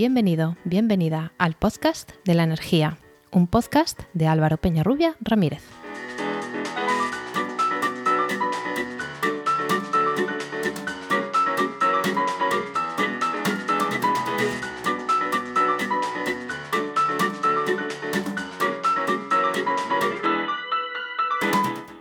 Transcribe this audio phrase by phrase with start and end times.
[0.00, 2.96] Bienvenido, bienvenida al podcast de la energía,
[3.32, 5.62] un podcast de Álvaro Peñarrubia Ramírez.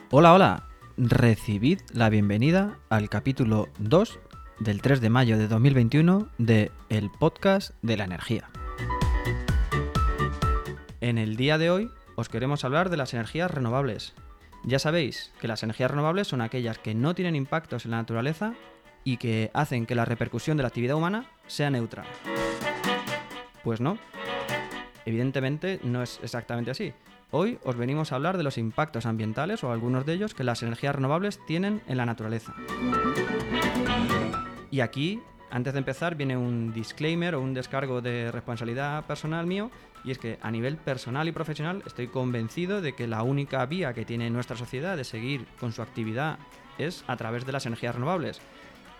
[0.10, 0.70] Hola, hola.
[0.96, 4.20] Recibid la bienvenida al capítulo 2
[4.60, 8.50] del 3 de mayo de 2021 de El Podcast de la Energía.
[11.02, 14.14] En el día de hoy os queremos hablar de las energías renovables.
[14.66, 18.54] Ya sabéis que las energías renovables son aquellas que no tienen impactos en la naturaleza
[19.06, 22.04] y que hacen que la repercusión de la actividad humana sea neutra.
[23.64, 23.98] Pues no.
[25.06, 26.94] Evidentemente no es exactamente así.
[27.32, 30.64] Hoy os venimos a hablar de los impactos ambientales o algunos de ellos que las
[30.64, 32.54] energías renovables tienen en la naturaleza.
[34.72, 39.72] Y aquí, antes de empezar, viene un disclaimer o un descargo de responsabilidad personal mío,
[40.04, 43.94] y es que a nivel personal y profesional estoy convencido de que la única vía
[43.94, 46.40] que tiene nuestra sociedad de seguir con su actividad
[46.78, 48.40] es a través de las energías renovables.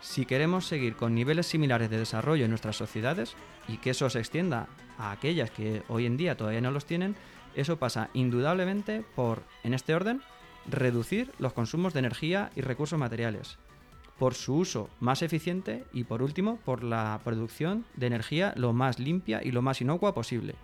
[0.02, 3.36] Si queremos seguir con niveles similares de desarrollo en nuestras sociedades
[3.68, 7.16] y que eso se extienda a aquellas que hoy en día todavía no los tienen,
[7.56, 10.22] eso pasa indudablemente por, en este orden,
[10.70, 13.58] reducir los consumos de energía y recursos materiales,
[14.20, 19.00] por su uso más eficiente y por último por la producción de energía lo más
[19.00, 20.56] limpia y lo más inocua posible.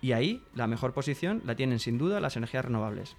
[0.00, 3.16] Y ahí la mejor posición la tienen sin duda las energías renovables.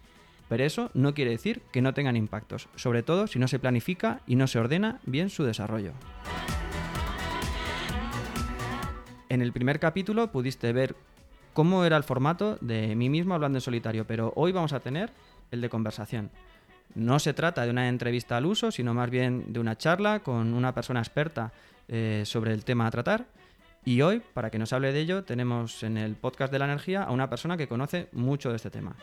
[0.47, 4.21] Pero eso no quiere decir que no tengan impactos, sobre todo si no se planifica
[4.25, 5.91] y no se ordena bien su desarrollo.
[9.27, 10.95] En el primer capítulo pudiste ver
[11.51, 15.11] cómo era el formato de mí mismo hablando en solitario, pero hoy vamos a tener
[15.51, 16.31] el de conversación.
[16.97, 20.55] No se trata de una entrevista al uso, sino más bien de una charla con
[20.55, 21.53] una persona experta
[21.87, 23.27] eh, sobre el tema a tratar.
[23.85, 27.03] Y hoy, para que nos hable de ello, tenemos en el podcast de la energía
[27.03, 28.95] a una persona que conoce mucho de este tema.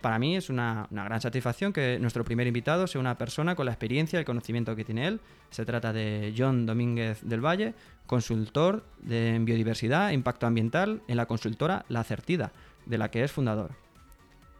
[0.00, 3.72] Para mí es una, gran satisfacción que nuestro primer invitado sea una persona con la
[3.72, 5.20] experiencia y el conocimiento que tiene él.
[5.50, 7.74] Se trata de John Domínguez del Valle,
[8.06, 12.52] consultor de biodiversidad e impacto ambiental en la consultora La Certida,
[12.86, 13.83] de la que es fundador.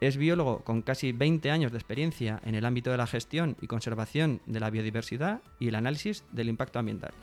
[0.01, 3.67] Es biólogo con casi 20 años de experiencia en el ámbito de la gestión y
[3.67, 7.13] conservación de la biodiversidad y el análisis del impacto ambiental.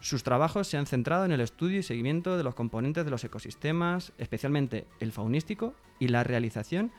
[0.00, 3.22] Sus trabajos se han centrado en el estudio y seguimiento de los componentes de los
[3.22, 6.90] ecosistemas, especialmente el faunístico, y la realización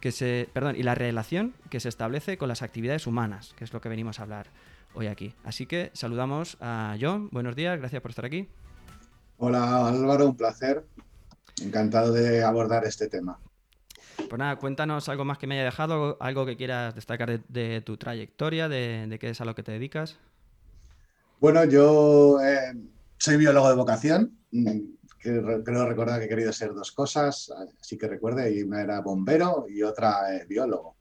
[0.00, 3.72] que se, perdón, y la relación que se establece con las actividades humanas, que es
[3.72, 4.48] lo que venimos a hablar
[4.94, 5.32] hoy aquí.
[5.44, 7.28] Así que saludamos a John.
[7.30, 8.48] Buenos días, gracias por estar aquí.
[9.38, 10.84] Hola Álvaro, un placer.
[11.62, 13.38] Encantado de abordar este tema.
[14.16, 17.96] Pues nada, cuéntanos algo más que me haya dejado, algo que quieras destacar de, tu
[17.96, 20.18] trayectoria, de, de, qué es a lo que te dedicas.
[21.40, 22.72] Bueno, yo eh,
[23.18, 24.38] soy biólogo de vocación.
[24.52, 24.80] Mm,
[25.18, 29.66] creo recordar que he querido ser dos cosas, así que recuerde, y una era bombero
[29.68, 30.96] y otra eh, biólogo.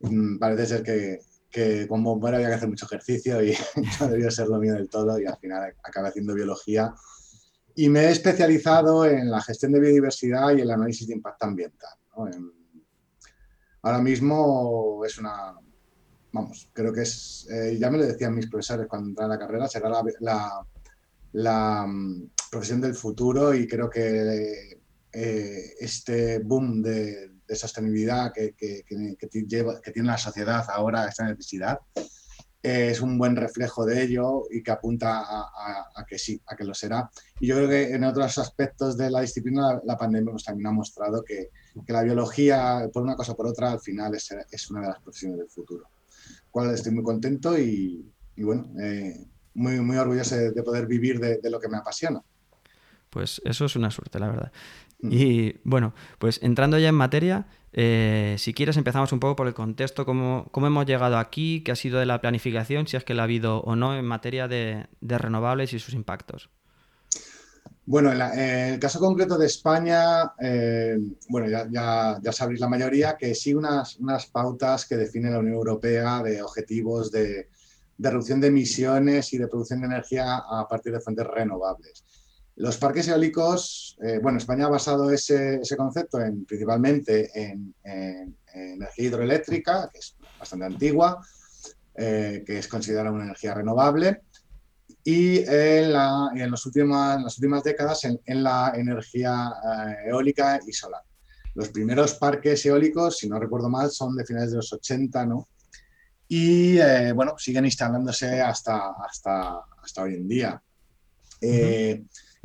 [0.00, 1.20] Mm, parece ser que,
[1.50, 3.54] que con bombero había que hacer mucho ejercicio y
[4.00, 6.94] no debió ser lo mío del todo y al final acabé haciendo biología
[7.76, 11.90] y me he especializado en la gestión de biodiversidad y el análisis de impacto ambiental.
[13.82, 15.54] ahora mismo es una,
[16.32, 19.38] vamos, creo que es, eh, ya me lo decían mis profesores cuando entré a la
[19.38, 20.66] carrera, será la,
[21.32, 24.80] la, mm, profesión del futuro y creo que
[25.12, 31.78] eh, este boom de, sostenibilidad que, que, que, tiene la sociedad ahora, esta necesidad,
[32.66, 36.74] es un buen reflejo de ello y que apunta a, que sí, a que lo
[36.74, 37.08] será.
[37.38, 40.72] Y yo creo que en otros aspectos de la disciplina la, pandemia nos también ha
[40.72, 41.50] mostrado que,
[41.86, 44.88] que, la biología, por una cosa o por otra, al final es, es, una de
[44.88, 45.84] las profesiones del futuro.
[46.50, 48.04] Cual estoy muy contento y,
[48.34, 52.20] y bueno, eh, muy, muy orgulloso de, poder vivir de, de, lo que me apasiona.
[53.10, 54.52] Pues eso es una suerte, la verdad.
[55.00, 55.08] Mm.
[55.12, 57.46] Y bueno, pues entrando ya en materia,
[57.78, 61.76] eh, si quieres empezamos un poco por el contexto, cómo, hemos llegado aquí, qué ha
[61.76, 64.86] sido de la planificación, si es que la ha habido o no en materia de,
[65.02, 66.48] renovables y sus impactos.
[67.84, 70.96] Bueno, en, el caso concreto de España, eh,
[71.28, 73.98] bueno, ya, sabréis la mayoría que sí unas,
[74.32, 77.50] pautas que define la Unión Europea de objetivos de
[77.98, 82.04] reducción de emisiones y de producción de energía a partir de fuentes renovables.
[82.56, 89.04] Los parques eólicos, eh, bueno, España ha basado ese, ese concepto en, principalmente en, energía
[89.04, 91.20] hidroeléctrica, que es bastante antigua,
[91.94, 94.22] eh, que es considerada una energía renovable,
[95.04, 100.58] y en, la, en, los últimos, en las últimas décadas en, la energía eh, eólica
[100.66, 101.02] y solar.
[101.54, 105.48] Los primeros parques eólicos, si no recuerdo mal, son de finales de los 80, ¿no?
[106.28, 106.78] y
[107.12, 110.60] bueno, siguen instalándose hasta, hasta, hasta hoy en día.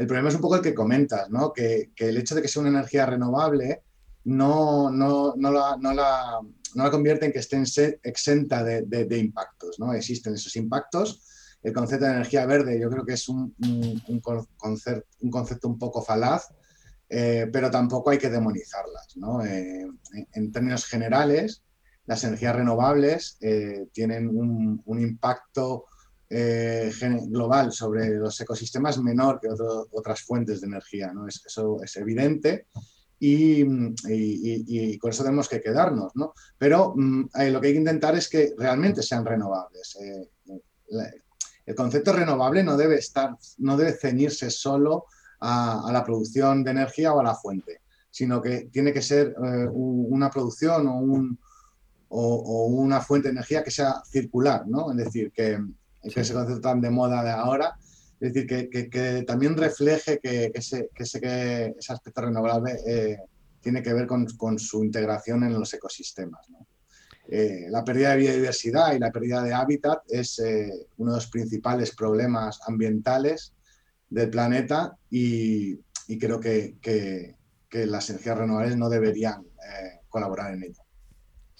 [0.01, 1.53] El problema es un poco el que comentas, ¿no?
[1.53, 3.83] que, el hecho de que sea una energía renovable
[4.23, 9.77] no, la, convierte en que esté exenta de, impactos.
[9.77, 9.93] ¿no?
[9.93, 11.21] Existen esos impactos.
[11.61, 13.53] El concepto de energía verde yo creo que es un,
[15.29, 16.47] concepto, un poco falaz,
[17.07, 19.15] eh, pero tampoco hay que demonizarlas.
[19.17, 19.45] ¿no?
[19.45, 19.85] Eh,
[20.33, 21.61] en términos generales,
[22.07, 25.85] las energías renovables eh, tienen un impacto
[26.33, 26.93] eh,
[27.27, 31.11] global sobre los ecosistemas menor que otras fuentes de energía.
[31.13, 31.27] ¿no?
[31.27, 32.67] Es, eso es evidente
[33.19, 36.15] y, con eso tenemos que quedarnos.
[36.15, 36.33] ¿no?
[36.57, 36.95] Pero
[37.37, 39.97] eh, lo que hay que intentar es que realmente sean renovables.
[39.99, 40.29] Eh,
[41.65, 45.07] el concepto renovable no debe, estar, no debe ceñirse solo
[45.41, 50.29] a, la producción de energía o a la fuente, sino que tiene que ser una
[50.29, 51.37] producción o, un,
[52.07, 54.91] o, una fuente de energía que sea circular, ¿no?
[54.91, 55.59] Es decir, que,
[56.01, 57.75] que ese concepto tan de moda de ahora,
[58.19, 63.17] es decir, que, también refleje que, ese, ese, aspecto renovable eh,
[63.59, 66.45] tiene que ver con, su integración en los ecosistemas.
[67.27, 71.27] Eh, la pérdida de biodiversidad y la pérdida de hábitat es eh, uno de los
[71.27, 73.53] principales problemas ambientales
[74.09, 75.77] del planeta y,
[76.19, 77.35] creo que,
[77.71, 79.45] las energías renovables no deberían
[80.09, 80.80] colaborar en ello.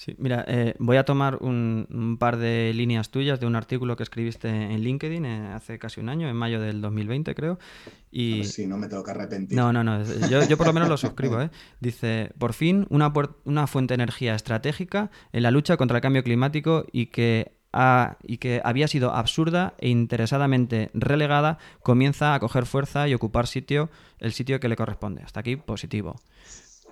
[0.02, 4.02] Sí, mira, eh, voy a tomar un, par de líneas tuyas de un artículo que
[4.02, 7.60] escribiste en LinkedIn eh, hace casi un año, en mayo del 2020 creo.
[8.10, 8.44] Y...
[8.46, 9.56] Sí, no me tengo que arrepentir.
[9.56, 11.40] No, no, no, yo, por lo menos lo suscribo.
[11.40, 11.52] ¿eh?
[11.82, 13.14] Dice, por fin, una,
[13.46, 17.52] una fuente de energía estratégica en la lucha contra el cambio climático y que
[18.24, 23.90] y que había sido absurda e interesadamente relegada, comienza a coger fuerza y ocupar sitio,
[24.20, 25.22] el sitio que le corresponde.
[25.22, 26.20] Hasta aquí, positivo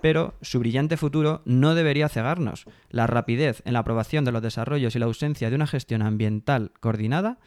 [0.02, 2.66] pero su brillante futuro no debería cegarnos.
[2.90, 6.72] La rapidez en la aprobación de los desarrollos y la ausencia de una gestión ambiental
[6.80, 7.40] coordinada,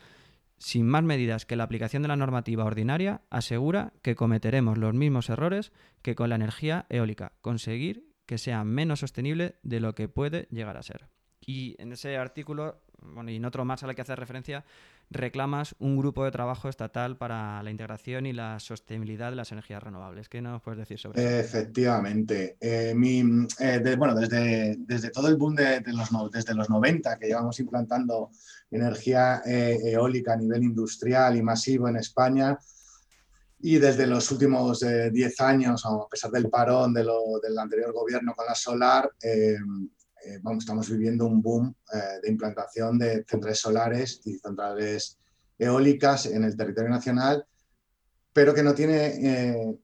[0.59, 5.29] sin más medidas que la aplicación de la normativa ordinaria, asegura que cometeremos los mismos
[5.29, 5.73] errores
[6.03, 10.77] que con la energía eólica, conseguir que sea menos sostenible de lo que puede llegar
[10.77, 11.09] a ser.
[11.45, 14.65] Y en ese artículo, bueno, y en otro más al que hace referencia,
[15.13, 19.83] reclamas un grupo de trabajo estatal para la integración y la sostenibilidad de las energías
[19.83, 20.29] renovables.
[20.29, 21.39] ¿Qué nos puedes decir sobre eso?
[21.39, 22.57] Efectivamente.
[22.61, 22.95] Eh,
[23.61, 28.31] eh, bueno, desde, desde todo el boom de, los, desde los 90 que llevamos implantando
[28.71, 32.59] energía eh, eólica a nivel industrial y masivo en España,
[33.65, 38.35] y desde los últimos 10 años, a pesar del parón de lo, del anterior gobierno
[38.35, 39.57] con la solar, eh,
[40.43, 45.19] vamos, estamos viviendo un boom eh, de implantación de centrales solares y centrales
[45.59, 47.45] eólicas en el territorio nacional,
[48.33, 49.77] pero que no tiene eh,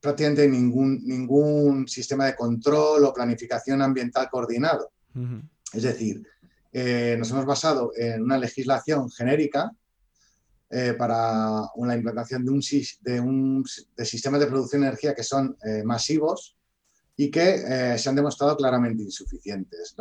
[0.00, 4.92] prácticamente ningún, ningún sistema de control o planificación ambiental coordinado.
[5.72, 6.22] Es decir,
[7.18, 9.72] nos hemos basado en una legislación genérica
[10.98, 12.60] para la implantación de, un,
[13.00, 13.64] de, un,
[13.96, 16.55] de sistemas de producción de energía que son masivos,
[17.16, 19.94] y que eh, se han demostrado claramente insuficientes.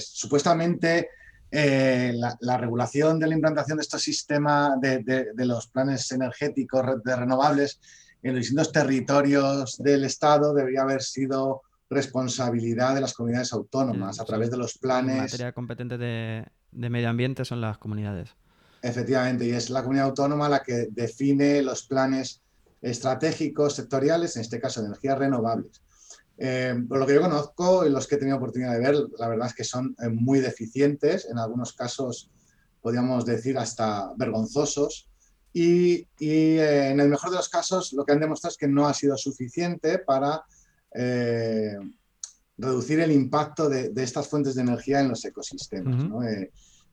[0.00, 1.08] supuestamente
[1.50, 7.78] eh, la, regulación de la implantación de estos sistemas de, los planes energéticos de renovables
[8.22, 14.24] en los distintos territorios del Estado debería haber sido responsabilidad de las comunidades autónomas a
[14.24, 15.16] través de los planes.
[15.16, 18.34] La materia competente de, de medio ambiente son las comunidades.
[18.80, 22.40] Efectivamente, y es la comunidad autónoma la que define los planes
[22.80, 25.82] estratégicos sectoriales, en este caso de energías renovables.
[26.44, 29.28] Eh, por lo que yo conozco y los que he tenido oportunidad de ver, la
[29.28, 32.32] verdad es que son eh, muy deficientes, en algunos casos
[32.80, 35.08] podríamos decir hasta vergonzosos,
[35.52, 38.88] y, eh, en el mejor de los casos lo que han demostrado es que no
[38.88, 40.42] ha sido suficiente para
[42.58, 46.10] reducir el impacto de, estas fuentes de energía en los ecosistemas.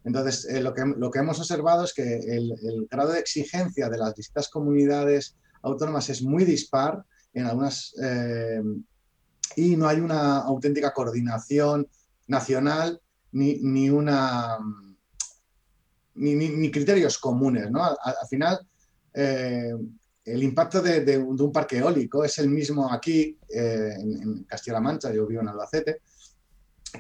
[0.04, 3.98] entonces, lo, que, lo que hemos observado es que el, el grado de exigencia de
[3.98, 7.04] las distintas comunidades autónomas es muy dispar.
[7.34, 7.94] En algunas
[9.56, 11.88] y no hay una auténtica coordinación
[12.28, 13.02] nacional
[13.32, 14.58] ni, una,
[16.16, 17.70] ni, criterios comunes.
[17.70, 17.84] ¿no?
[17.84, 18.60] Al, final,
[19.14, 19.74] eh,
[20.26, 25.28] el impacto de, un parque eólico es el mismo aquí, eh, en, Castilla-La Mancha, yo
[25.28, 26.02] vivo en Albacete,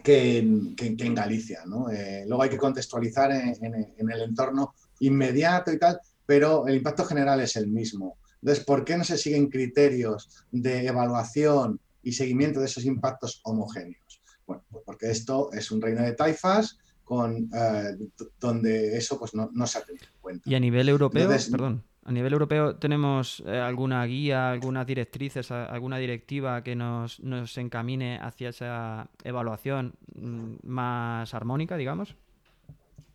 [0.03, 1.63] que en, Galicia.
[1.65, 1.89] ¿no?
[1.89, 7.05] Eh, luego hay que contextualizar en, en, el entorno inmediato y tal, pero el impacto
[7.05, 8.17] general es el mismo.
[8.41, 14.21] Entonces, ¿por qué no se siguen criterios de evaluación y seguimiento de esos impactos homogéneos.
[14.45, 17.97] Bueno, pues porque esto es un reino de taifas con, eh,
[18.39, 20.49] donde eso pues, no, se ha tenido en cuenta.
[20.49, 25.97] Y a nivel europeo, perdón, a nivel europeo tenemos eh, alguna guía, algunas directrices, alguna
[25.97, 32.15] directiva que nos, nos encamine hacia esa evaluación mm, más armónica, digamos.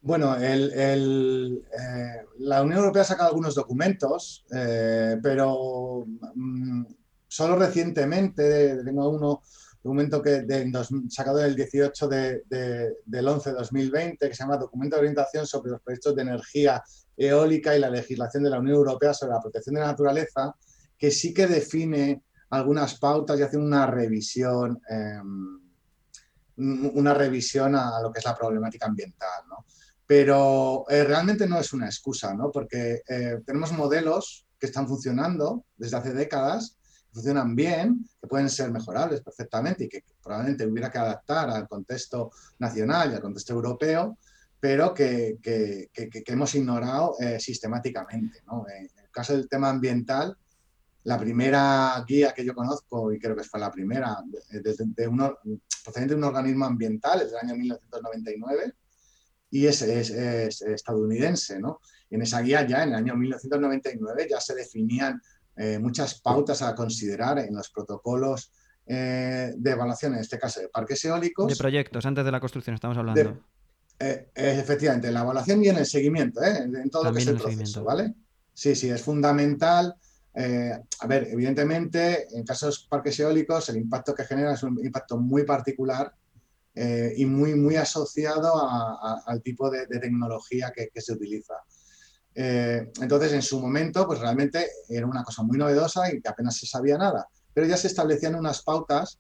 [0.04, 1.64] Bueno, eh,
[2.38, 6.84] la Unión Europea ha sacado algunos documentos, eh, pero mm,
[7.34, 9.42] solo recientemente, tengo uno,
[9.82, 10.72] documento que de,
[11.08, 12.42] sacado el 18 de,
[13.04, 16.82] del 11 de 2020, que se llama Documento de Orientación sobre los proyectos de energía
[17.16, 20.54] eólica y la legislación de la Unión Europea sobre la protección de la naturaleza,
[20.96, 25.60] que sí que define algunas pautas y hace una revisión, em,
[26.56, 29.42] una revisión a lo que es la problemática ambiental.
[29.48, 29.66] ¿no?
[30.06, 32.52] Pero eh, realmente no es una excusa, ¿no?
[32.52, 36.78] porque eh, tenemos modelos que están funcionando desde hace décadas,
[37.14, 42.32] funcionan bien, que pueden ser mejorables perfectamente y que probablemente hubiera que adaptar al contexto
[42.58, 44.18] nacional y al contexto europeo,
[44.58, 48.42] pero que, que, que, hemos ignorado eh, sistemáticamente.
[48.46, 48.66] ¿no?
[48.68, 50.36] En el caso del tema ambiental,
[51.04, 54.74] la primera guía que yo conozco, y creo que fue la primera, de, de,
[55.84, 58.74] procedente de un organismo ambiental, es del año 1999,
[59.50, 61.60] y es, es, estadounidense.
[61.60, 61.80] ¿no?
[62.14, 65.20] en esa guía ya, en el año 1999, ya se definían
[65.56, 68.50] eh, muchas pautas a considerar en los protocolos
[68.86, 71.46] eh, de evaluación, en este caso de parques eólicos.
[71.46, 73.38] De proyectos, antes de la construcción estamos hablando.
[74.00, 77.36] Eh, efectivamente, en la evaluación y en el seguimiento, en todo lo que es el,
[77.36, 78.14] proceso, ¿vale?
[78.52, 79.94] Sí, sí, es fundamental.
[80.34, 85.44] a ver, evidentemente, en casos parques eólicos, el impacto que genera es un impacto muy
[85.44, 86.12] particular
[86.74, 88.52] y muy, muy asociado
[89.26, 91.54] al tipo de, tecnología que, se utiliza.
[92.34, 96.56] Eh, entonces, en su momento, pues realmente era una cosa muy novedosa y que apenas
[96.56, 99.18] se sabía nada, pero ya se establecían unas pautas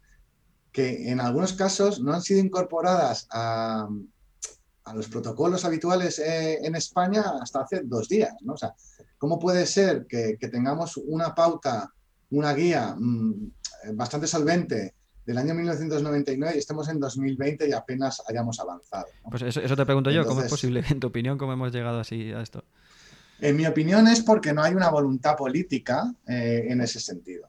[0.72, 3.88] que en algunos casos no han sido incorporadas a,
[4.94, 8.34] los protocolos habituales eh, en España hasta hace dos días.
[8.42, 8.52] ¿no?
[8.52, 8.74] O sea,
[9.16, 11.90] ¿cómo puede ser que, tengamos una pauta,
[12.30, 13.52] una guía mm,
[13.94, 14.94] bastante solvente
[15.24, 19.06] del año 1999 y estemos en 2020 y apenas hayamos avanzado.
[19.30, 20.84] Pues eso, te pregunto yo, ¿cómo es posible?
[20.90, 22.64] En tu opinión, ¿cómo hemos llegado así a esto?
[23.40, 27.48] En mi opinión es porque no hay una voluntad política eh, en ese sentido.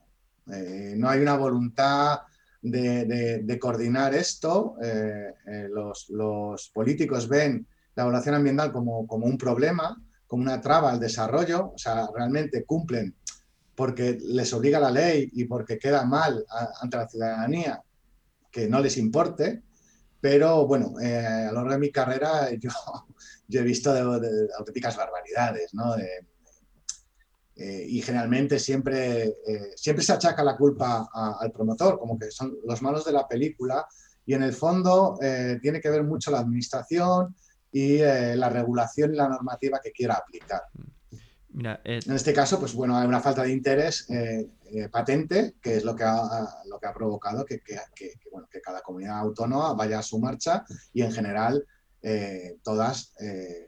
[0.51, 2.21] Eh, no hay una voluntad
[2.61, 4.75] de, coordinar esto.
[4.81, 7.65] Eh, los, políticos ven
[7.95, 13.15] la evaluación ambiental como, un problema, como una traba al desarrollo, o sea, realmente cumplen
[13.75, 16.45] porque les obliga la ley y porque queda mal
[16.81, 17.81] ante la ciudadanía
[18.49, 19.61] que no les importe.
[20.21, 22.69] Pero bueno, a lo largo de mi carrera yo,
[23.47, 25.95] yo he visto de, auténticas barbaridades, ¿no?
[25.97, 32.57] Eh, y generalmente siempre, eh, siempre se achaca la culpa al promotor, como que son
[32.65, 33.87] los malos de la película,
[34.25, 35.17] y en el fondo
[35.61, 37.35] tiene que ver mucho la administración
[37.71, 40.63] y la regulación y la normativa que quiera aplicar.
[41.63, 45.77] Eh, en este caso, pues bueno, hay una falta de interés eh, eh, patente, que
[45.77, 47.61] es lo que ha, lo que ha provocado que,
[48.63, 51.65] cada comunidad autónoma vaya a su marcha y en general
[52.63, 53.13] todas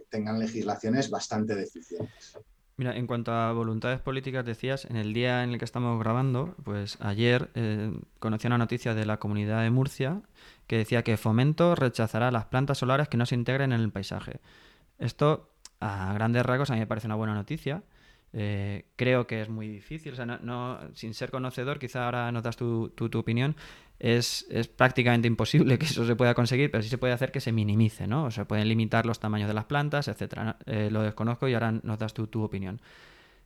[0.10, 2.38] tengan legislaciones bastante deficientes.
[2.79, 6.53] Mira, en cuanto a voluntades políticas, decías, en el día en el que estamos grabando,
[6.63, 7.50] pues ayer
[8.20, 10.22] conocí una noticia de la comunidad de Murcia
[10.67, 14.41] que decía que Fomento rechazará las plantas solares que no se integren en el paisaje.
[15.00, 17.84] Esto a grandes rasgos a mí me parece una buena noticia.
[18.34, 22.44] Eh, creo que es muy difícil, o sea, no, sin ser conocedor, quizá ahora nos
[22.44, 23.56] das tu, tu, opinión,
[23.99, 27.41] es, es, prácticamente imposible que eso se pueda conseguir, pero sí se puede hacer que
[27.41, 28.25] se minimice, ¿no?
[28.25, 30.57] O se pueden limitar los tamaños de las plantas, etcétera.
[30.65, 32.79] Eh, lo desconozco y ahora nos das tu, tu opinión.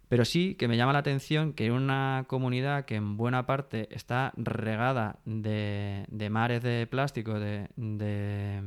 [0.10, 4.34] Pero sí que me llama la atención que una comunidad que en buena parte está
[4.36, 8.62] regada de, de mares de plástico, de, de,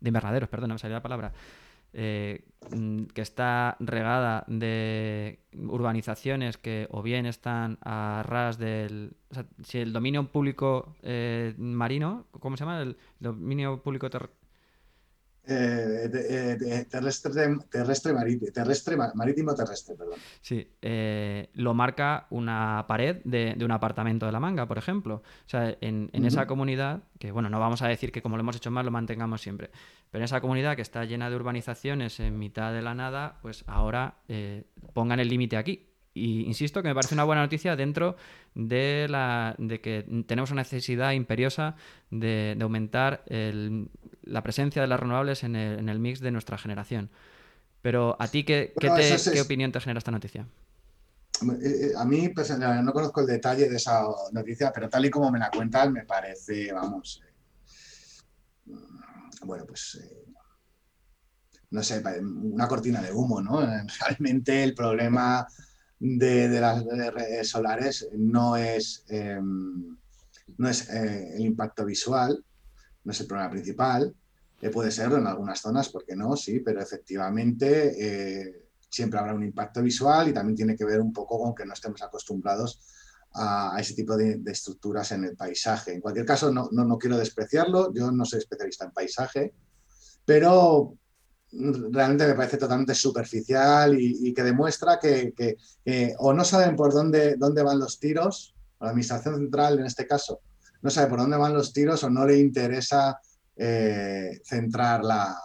[0.00, 1.32] de invernaderos, perdón, no me salía la palabra,
[2.00, 9.16] eh, mm, que está regada de urbanizaciones que o bien están a ras del...
[9.64, 12.82] si el dominio público eh, marino, ¿cómo se llama?
[12.82, 14.08] El dominio público
[15.50, 17.32] eh, eh, terrestre,
[17.70, 20.18] terrestre, marítimo, terrestre, marítimo terrestre, perdón.
[20.42, 25.16] Sí, eh, lo marca una pared de, un apartamento de la manga, por ejemplo.
[25.16, 28.56] O sea, en, esa comunidad, que bueno, no vamos a decir que como lo hemos
[28.56, 29.70] hecho mal lo mantengamos siempre,
[30.10, 33.64] pero en esa comunidad que está llena de urbanizaciones en mitad de la nada, pues
[33.66, 34.18] ahora
[34.92, 35.87] pongan el límite aquí.
[36.18, 38.16] Y insisto que me parece una buena noticia dentro
[38.54, 41.76] de, la, de que tenemos una necesidad imperiosa
[42.10, 43.88] de, de aumentar el,
[44.28, 47.10] la presencia de las renovables en el, mix de nuestra generación.
[47.82, 50.46] Pero a ti, ¿qué, ¿qué, opinión te genera esta noticia?
[51.42, 55.10] Eh, eh, a mí pues, no conozco el detalle de esa noticia, pero tal y
[55.10, 57.22] como me la cuentan me parece, vamos,
[58.66, 58.74] eh,
[59.44, 60.00] bueno, pues,
[61.70, 63.60] no sé, una cortina de humo, ¿no?
[64.00, 65.46] Realmente el problema
[66.00, 69.04] de, las redes solares no es,
[70.56, 72.44] no es el impacto visual,
[73.04, 74.14] no es el problema principal.
[74.60, 76.36] Eh, puede serlo en algunas zonas, ¿por qué no?
[76.36, 81.12] Sí, pero efectivamente eh, siempre habrá un impacto visual y también tiene que ver un
[81.12, 82.80] poco con que no estemos acostumbrados
[83.34, 85.92] a, ese tipo de, estructuras en el paisaje.
[85.92, 89.54] En cualquier caso, no, no, quiero despreciarlo, yo no soy especialista en paisaje,
[90.24, 90.96] pero
[91.52, 95.56] realmente me parece totalmente superficial y, que demuestra que,
[96.18, 100.40] o no saben por dónde, dónde van los tiros, la Administración Central en este caso,
[100.82, 103.18] no sabe por dónde van los tiros o no le interesa
[103.56, 105.36] eh, centrar la,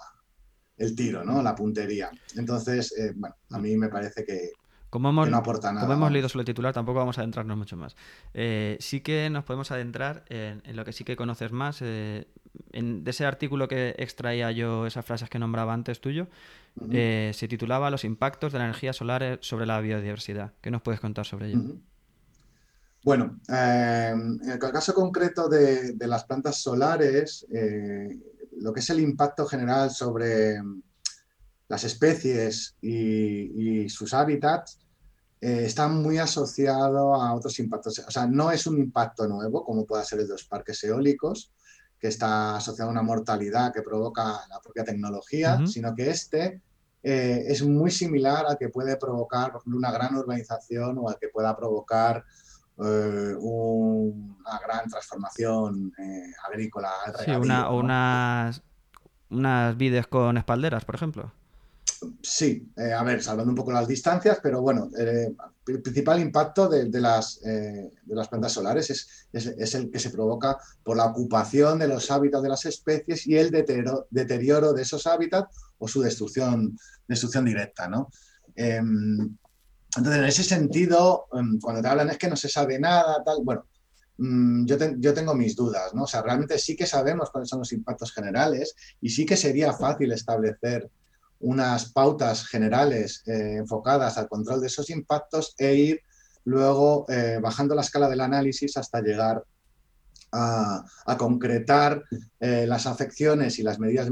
[0.77, 1.41] el tiro, ¿no?
[1.41, 2.11] la puntería.
[2.35, 4.51] Entonces, eh, bueno, a mí me parece que,
[4.93, 5.87] como hemos, no aporta nada.
[5.87, 7.95] Como hemos leído solo el titular, tampoco vamos a adentrarnos mucho más.
[8.35, 11.79] Eh, sí que nos podemos adentrar en, lo que sí que conoces más.
[11.81, 12.27] Eh,
[12.71, 16.27] en, de ese artículo que extraía yo, esas frases que nombraba antes tuyo,
[16.91, 20.53] eh, se titulaba Los impactos de la energía solar sobre la biodiversidad.
[20.61, 21.61] ¿Qué nos puedes contar sobre ello?
[23.03, 27.45] Bueno, en el caso concreto de, las plantas solares,
[28.57, 30.55] lo que es el impacto general sobre
[31.67, 34.79] las especies y sus hábitats
[35.43, 37.99] eh, está muy asociado a otros impactos.
[37.99, 41.51] O sea, no es un impacto nuevo, como puede ser el de los parques eólicos,
[42.03, 46.59] que está asociado a una mortalidad que provoca la propia tecnología, sino que este
[47.01, 51.17] eh, es muy similar al que puede provocar, por ejemplo, una gran urbanización o al
[51.17, 52.25] que pueda provocar
[52.77, 55.93] eh, una gran transformación
[56.45, 56.91] agrícola.
[57.23, 58.61] Sí, una, o unas,
[59.29, 61.31] unas vides con espalderas, por ejemplo.
[62.21, 65.33] Sí, eh, a ver, salvando un poco las distancias, pero bueno, eh,
[65.67, 70.57] el principal impacto de, las, eh, de las, plantas solares es, el que se provoca
[70.83, 75.55] por la ocupación de los hábitats de las especies y el deterioro, de esos hábitats
[75.77, 76.77] o su destrucción,
[77.07, 78.09] destrucción directa, ¿no?
[78.55, 79.37] Em,
[79.95, 83.37] entonces, en ese sentido, em, cuando te hablan es que no se sabe nada, tal,
[83.43, 83.65] bueno,
[84.17, 86.03] mm, yo, yo, tengo mis dudas, ¿no?
[86.03, 89.71] O sea, realmente sí que sabemos cuáles son los impactos generales y sí que sería
[89.73, 90.89] fácil establecer
[91.43, 96.01] unas pautas generales eh, enfocadas al control de esos impactos e ir
[96.45, 99.43] luego eh, bajando la escala del análisis hasta llegar
[100.31, 100.83] a,
[101.17, 102.03] concretar
[102.39, 104.09] eh, las afecciones y las medidas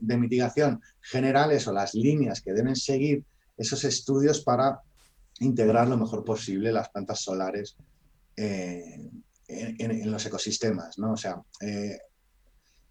[0.00, 3.24] de mitigación generales o las líneas que deben seguir
[3.56, 4.80] esos estudios para
[5.38, 7.76] integrar lo mejor posible las plantas solares
[8.36, 9.22] en,
[10.10, 10.98] los ecosistemas.
[10.98, 11.12] ¿no?
[11.12, 11.40] O sea,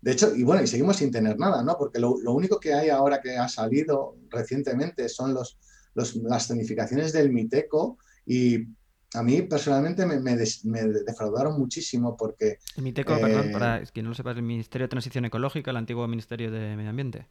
[0.02, 1.78] de hecho, y bueno, y seguimos sin tener nada, ¿no?
[1.78, 5.58] Porque lo, único que hay ahora que ha salido recientemente son los,
[5.94, 8.68] las zonificaciones del Miteco y
[9.14, 12.60] a mí personalmente me, defraudaron muchísimo porque...
[12.78, 15.78] El Miteco, perdón, eh, para quien no lo sepa, el Ministerio de Transición Ecológica, el
[15.78, 17.28] antiguo Ministerio de Medio Ambiente.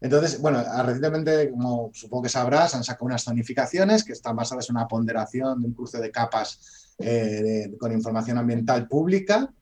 [0.00, 4.76] Entonces, bueno, recientemente, como supongo que sabrás, han sacado unas zonificaciones que están basadas en
[4.76, 9.52] una ponderación de un cruce de capas eh, con información ambiental pública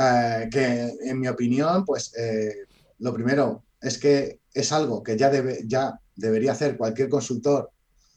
[0.00, 2.54] eh, que en mi opinión, pues eh,
[3.00, 7.72] lo primero es que es algo que ya, debe, ya debería hacer cualquier consultor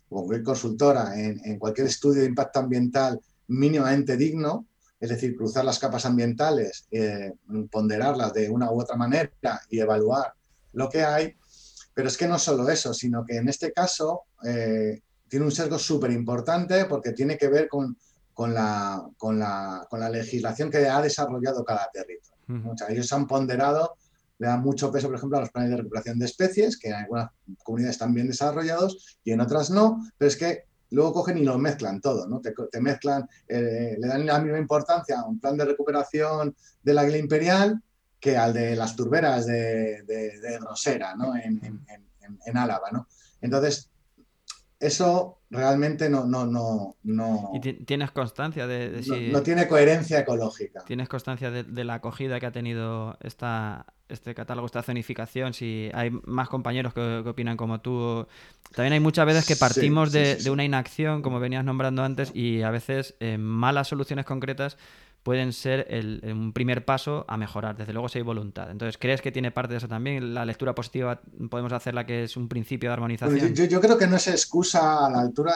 [0.09, 4.67] o cualquier consultora en, cualquier estudio de impacto ambiental mínimamente digno,
[4.99, 7.33] es decir, cruzar las capas ambientales, eh,
[7.71, 9.31] ponderarlas de una u otra manera
[9.69, 10.33] y evaluar
[10.73, 11.35] lo que hay.
[11.95, 14.25] Pero es que no solo eso, sino que en este caso
[15.27, 17.97] tiene un sesgo súper importante porque tiene que ver con
[18.33, 22.75] con la, con la, con la legislación que ha desarrollado cada territorio.
[22.89, 23.95] ellos han ponderado,
[24.39, 26.95] le dan mucho peso, por ejemplo, a los planes de recuperación de especies, que en
[26.95, 27.29] algunas
[27.63, 31.57] comunidades están bien desarrollados y en otras no, pero es que luego cogen y lo
[31.57, 32.41] mezclan todo, ¿no?
[32.41, 37.17] Te, mezclan, eh, le dan la misma importancia a un plan de recuperación del águila
[37.17, 37.81] imperial
[38.19, 41.35] que al de las turberas de, de, Rosera, ¿no?
[41.35, 43.07] En, en, en, Álava, ¿no?
[43.41, 43.90] Entonces,
[44.81, 47.51] eso realmente no, no, no, no.
[47.53, 49.29] ¿Y tienes constancia de, si...
[49.31, 50.83] no, tiene coherencia ecológica.
[50.85, 55.53] ¿Tienes constancia de, la acogida que ha tenido esta, este catálogo, esta zonificación?
[55.53, 58.27] Si hay más compañeros que, opinan como tú.
[58.75, 62.71] También hay muchas veces que partimos de, una inacción, como venías nombrando antes, y a
[62.71, 64.77] veces eh, malas soluciones concretas
[65.23, 67.77] pueden ser el, un primer paso a mejorar.
[67.77, 68.71] Desde luego si hay voluntad.
[68.71, 70.34] Entonces, ¿crees que tiene parte de eso también?
[70.34, 73.53] ¿La lectura positiva podemos hacerla que es un principio de armonización?
[73.53, 75.53] yo, creo que no es excusa a la altura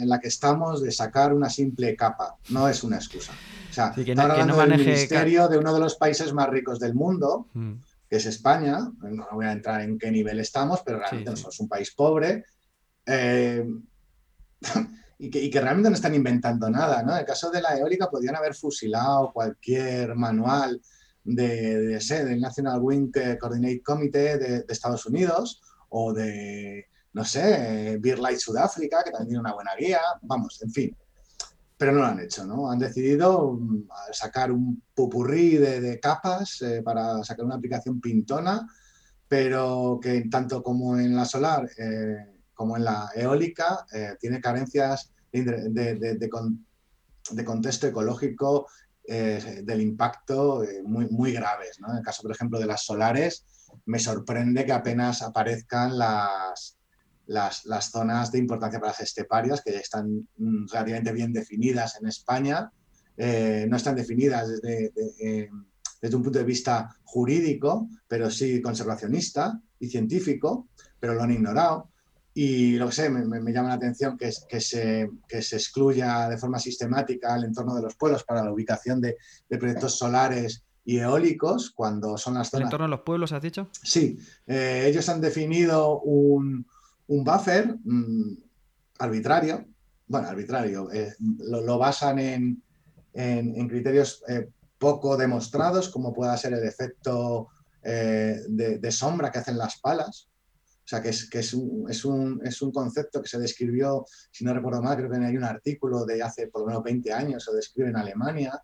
[0.00, 2.36] en la que estamos de sacar una simple capa.
[2.48, 3.32] No es una excusa.
[3.70, 6.94] O sea, que no, hablando del ministerio de uno de los países más ricos del
[6.94, 7.72] mundo, mm.
[8.08, 8.78] que es España.
[9.02, 12.44] No voy a entrar en qué nivel estamos, pero realmente no somos un país pobre.
[13.04, 13.62] Eh,
[15.18, 17.02] y que, realmente no están inventando nada.
[17.02, 17.12] ¿no?
[17.12, 20.80] En el caso de la eólica podrían haber fusilado cualquier manual
[21.24, 28.18] de, de del National Wind Coordinate Committee de, Estados Unidos o de, no sé, Beer
[28.18, 30.00] Light Sudáfrica, que también tiene una buena guía.
[30.22, 30.96] Vamos, en fin.
[31.76, 32.70] pero no lo han hecho, ¿no?
[32.70, 38.66] Han decidido mm, sacar un pupurrí de, capas eh, para sacar una aplicación pintona,
[39.28, 45.12] pero que tanto como en la solar eh, como en la eólica eh, tiene carencias
[45.30, 46.30] de,
[47.44, 48.66] contexto ecológico
[49.06, 51.78] del impacto muy, muy graves.
[51.78, 51.90] ¿no?
[51.92, 53.44] En el caso, por ejemplo, de las solares,
[53.84, 56.76] me sorprende que apenas aparezcan las,
[57.26, 62.08] las, zonas de importancia para las esteparias, que ya están mm, relativamente bien definidas en
[62.08, 62.70] España,
[63.16, 65.48] eh, no están definidas desde, eh,
[66.00, 70.68] desde un punto de vista jurídico, pero sí conservacionista y científico,
[71.00, 71.90] pero lo han ignorado.
[72.38, 76.36] Y lo que sé, me, llama la atención que, que, se, que se excluya de
[76.36, 79.16] forma sistemática el entorno de los pueblos para la ubicación de,
[79.48, 82.60] proyectos solares y eólicos, cuando son las zonas...
[82.60, 83.70] ¿El entorno de los pueblos, has dicho?
[83.82, 86.66] Sí, eh, ellos han definido un,
[87.06, 88.36] un buffer mm,
[88.98, 89.64] arbitrario,
[90.06, 92.62] bueno, arbitrario, eh, lo, basan en,
[93.66, 97.48] criterios eh, poco demostrados, como pueda ser el efecto
[97.82, 100.28] de, sombra que hacen las palas.
[100.86, 104.06] O sea, que, es, que es, un, es, un, es, un, concepto que se describió,
[104.30, 107.12] si no recuerdo mal, creo que hay un artículo de hace por lo menos 20
[107.12, 108.62] años, se describe en Alemania,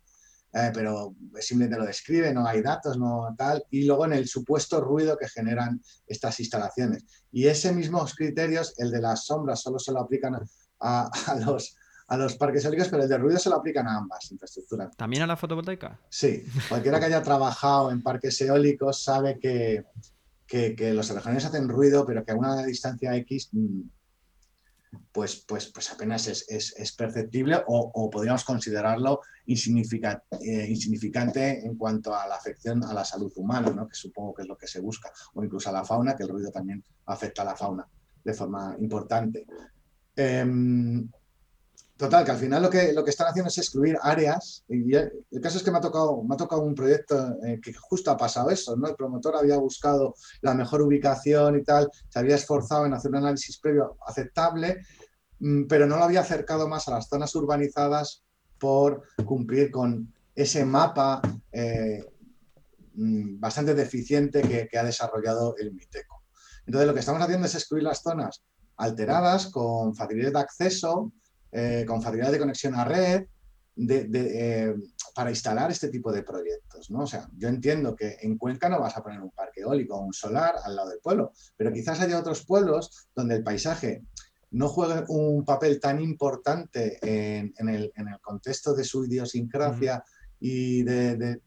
[0.53, 4.79] eh, pero simplemente lo describe, no hay datos, no tal, y luego en el supuesto
[4.79, 7.03] ruido que generan estas instalaciones.
[7.29, 10.39] Y ese mismos criterios, el de las sombras, solo se lo aplican
[10.79, 11.11] a,
[11.45, 11.75] los,
[12.07, 14.95] a los parques eólicos, pero el de ruido se lo aplican a ambas infraestructuras.
[14.95, 15.99] ¿También a la fotovoltaica?
[16.07, 19.83] Sí, cualquiera que haya trabajado en parques eólicos sabe que,
[20.47, 23.81] que, los aerogeneros hacen ruido, pero que a una distancia X mm,
[25.11, 32.35] pues, pues, pues apenas es, perceptible o, podríamos considerarlo eh, insignificante en cuanto a la
[32.35, 35.69] afección a la salud humana, que supongo que es lo que se busca, o incluso
[35.69, 37.87] a la fauna, que el ruido también afecta a la fauna
[38.23, 39.45] de forma importante.
[40.15, 41.09] Em,
[41.95, 44.65] Total, que al final lo que, lo que están haciendo es excluir áreas.
[44.67, 47.71] Y el, caso es que me ha tocado, me ha tocado un proyecto eh, que
[47.73, 48.87] justo ha pasado eso, ¿no?
[48.87, 53.17] El promotor había buscado la mejor ubicación y tal, se había esforzado en hacer un
[53.17, 54.81] análisis previo aceptable,
[55.39, 58.23] mm, pero no lo había acercado más a las zonas urbanizadas
[58.59, 62.03] por cumplir con ese mapa eh,
[62.95, 66.23] mm, bastante deficiente que, que ha desarrollado el MITECO.
[66.65, 68.41] Entonces, lo que estamos haciendo es excluir las zonas
[68.77, 71.11] alteradas con facilidad de acceso,
[71.53, 73.25] eh, con facilidad de conexión a red,
[73.75, 74.75] eh,
[75.15, 76.89] para instalar este tipo de proyectos.
[76.91, 77.01] ¿no?
[77.01, 80.01] O sea, yo entiendo que en Cuenca no vas a poner un parque eólico o
[80.01, 84.03] un solar al lado del pueblo, pero quizás haya otros pueblos donde el paisaje
[84.51, 90.03] no juegue un papel tan importante en, el, contexto de su idiosincrasia
[90.45, 91.39] y de,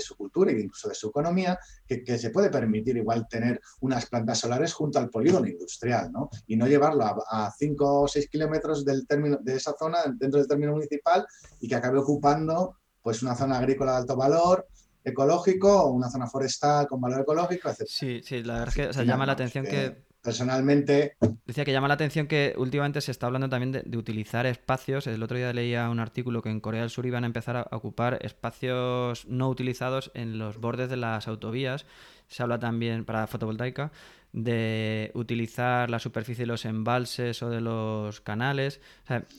[0.00, 4.40] su cultura e incluso de su economía, que, se puede permitir igual tener unas plantas
[4.40, 6.28] solares junto al polígono industrial, ¿no?
[6.48, 10.48] Y no llevarlo a 5 o 6 kilómetros del término, de esa zona dentro del
[10.48, 11.24] término municipal
[11.60, 14.66] y que acabe ocupando pues una zona agrícola de alto valor,
[15.04, 17.84] ecológico o una zona forestal con valor ecológico, etc.
[17.86, 21.16] Sí, sí, la verdad es que llama la atención que personalmente...
[21.46, 25.06] Decía que llama la atención que últimamente se está hablando también de, utilizar espacios.
[25.06, 27.68] El otro día leía un artículo que en Corea del Sur iban a empezar a
[27.70, 31.86] ocupar espacios no utilizados en los bordes de las autovías.
[32.26, 33.90] Se habla también para fotovoltaica
[34.38, 38.80] de utilizar la superficie de los embalses o de los canales.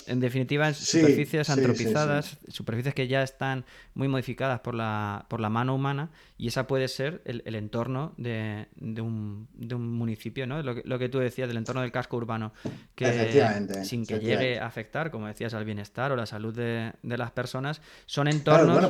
[0.07, 5.73] en definitiva, superficies antropizadas, superficies que ya están muy modificadas por la, por la mano
[5.73, 10.62] humana y esa puede ser el, entorno de, un, de, un, municipio, ¿no?
[10.63, 12.51] Lo que, lo que tú decías del entorno del casco urbano,
[12.95, 17.31] que sin que llegue a afectar, como decías, al bienestar o la salud de, las
[17.31, 18.85] personas, son entornos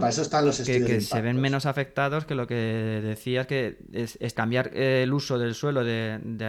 [0.65, 2.55] que, se ven menos afectados que lo que
[3.03, 5.98] decías, que es, es cambiar el uso del suelo de,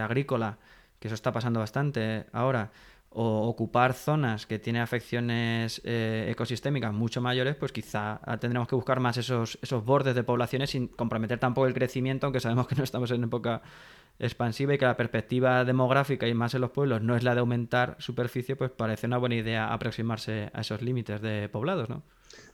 [0.01, 0.57] agrícola,
[0.99, 2.71] que eso está pasando bastante ahora,
[3.13, 9.01] o ocupar zonas que tienen afecciones eh, ecosistémicas mucho mayores, pues quizá tendremos que buscar
[9.01, 12.83] más esos, esos bordes de poblaciones sin comprometer tampoco el crecimiento, aunque sabemos que no
[12.83, 13.61] estamos en época
[14.17, 17.41] expansiva y que la perspectiva demográfica y más en los pueblos no es la de
[17.41, 22.03] aumentar superficie, pues parece una buena idea aproximarse a esos límites de poblados, ¿no?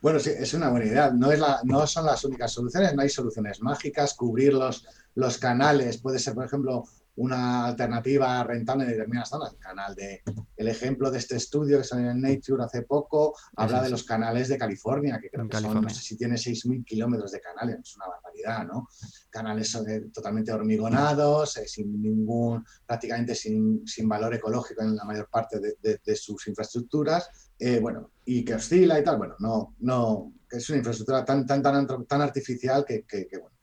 [0.01, 1.11] Bueno, sí, es una buena idea.
[1.11, 4.15] No, es la, no son las únicas soluciones, no hay soluciones mágicas.
[4.15, 4.85] Cubrir los,
[5.17, 6.83] los canales puede ser, por ejemplo,
[7.15, 9.51] una alternativa rentable en determinadas zonas.
[9.51, 10.21] El canal de,
[10.55, 14.47] el ejemplo de este estudio que salió en Nature hace poco habla de los canales
[14.47, 17.95] de California, que creo que son, no sé si tiene 6.000 kilómetros de canales, es
[17.95, 18.87] una barbaridad, ¿no?
[19.31, 25.29] Canales eh, totalmente hormigonados, eh, sin ningún, prácticamente sin, sin, valor ecológico en la mayor
[25.31, 30.31] parte de, de, sus infraestructuras, eh, bueno, y que oscila y tal, bueno, no, no,
[30.51, 33.56] es una infraestructura tan, tan, tan, tan artificial que, que, que bueno,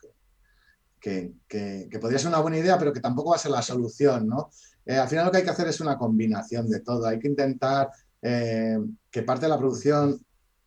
[1.48, 4.50] que, podría ser una buena idea, pero que tampoco va a ser la solución, ¿no?
[4.86, 7.06] Eh, al final lo que hay que hacer es una combinación de todo.
[7.06, 7.90] Hay que intentar
[8.22, 8.78] eh,
[9.10, 10.18] que parte de la producción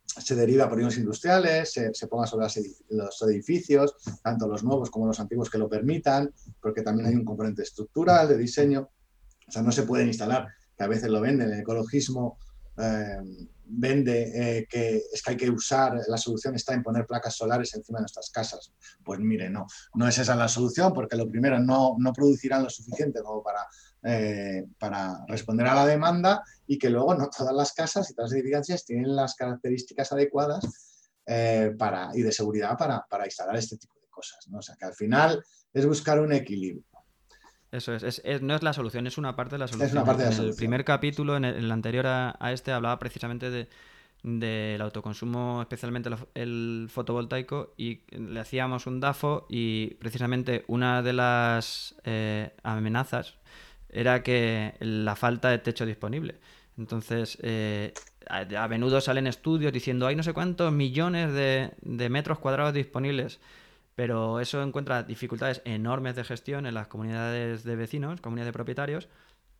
[0.04, 2.46] se deriva por iones industriales, se, ponga sobre
[2.90, 7.24] los edificios, tanto los nuevos como los antiguos que lo permitan, porque también hay un
[7.24, 8.88] componente estructural de diseño.
[9.46, 12.38] O sea, no se pueden instalar, que a veces lo venden, el ecologismo
[12.76, 13.18] eh,
[13.68, 17.74] vende eh, que es que hay que usar, la solución está en poner placas solares
[17.74, 18.72] encima de nuestras casas.
[19.04, 22.70] Pues mire, no, no es esa la solución, porque lo primero no, no producirán lo
[22.70, 23.66] suficiente como para,
[24.02, 28.30] eh, para responder a la demanda y que luego no todas las casas y todas
[28.30, 30.64] las edificaciones tienen las características adecuadas
[31.78, 34.48] para, y de seguridad para, para, instalar este tipo de cosas.
[34.48, 34.58] ¿no?
[34.58, 36.97] O sea que al final es buscar un equilibrio.
[37.70, 39.88] Eso es, no es la solución, es una parte de la solución.
[39.88, 42.98] Es una parte de la en el primer capítulo, en el, anterior a, este, hablaba
[42.98, 43.68] precisamente de,
[44.22, 51.94] del autoconsumo, especialmente el fotovoltaico, y le hacíamos un DAFO y precisamente una de las
[52.04, 53.34] eh, amenazas
[53.90, 56.36] era que la falta de techo disponible.
[56.78, 57.92] Entonces, eh,
[58.28, 63.40] a, menudo salen estudios diciendo hay no sé cuántos millones de, de metros cuadrados disponibles
[63.98, 69.08] pero eso encuentra dificultades enormes de gestión en las comunidades de vecinos, comunidades de propietarios,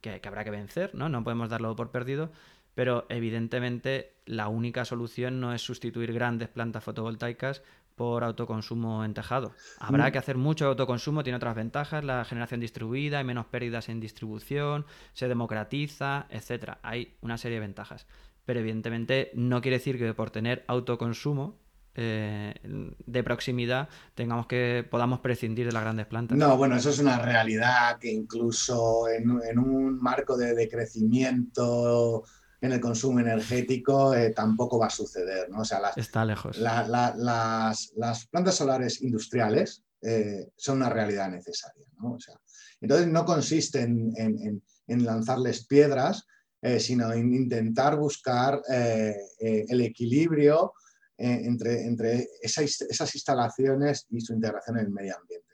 [0.01, 1.09] que, habrá que vencer, ¿no?
[1.09, 2.31] No podemos darlo por perdido,
[2.77, 7.65] pero evidentemente la única solución no es sustituir grandes plantas fotovoltaicas
[7.97, 9.55] por autoconsumo en tejado.
[9.81, 10.13] Habrá mm.
[10.13, 14.87] que hacer mucho autoconsumo, tiene otras ventajas, la generación distribuida, hay menos pérdidas en distribución,
[15.15, 16.79] se democratiza, etcétera.
[16.85, 18.07] Hay una serie de ventajas.
[18.45, 21.59] Pero evidentemente no quiere decir que por tener autoconsumo
[22.01, 22.55] eh,
[23.07, 26.39] de proximidad tengamos que podamos prescindir de las grandes plantas.
[26.39, 32.23] No, bueno, eso es una realidad que incluso en, un marco de decrecimiento
[32.61, 35.63] en el consumo energético eh, tampoco va a suceder, ¿no?
[35.63, 36.57] O sea, está lejos.
[36.59, 37.91] las,
[38.31, 42.17] plantas solares industriales eh, son una realidad necesaria, ¿no?
[42.81, 46.25] entonces no consiste en, lanzarles piedras,
[46.79, 50.75] sino en intentar buscar el equilibrio
[51.21, 55.49] eh, entre, entre esas, instalaciones y su integración en el medio ambiente.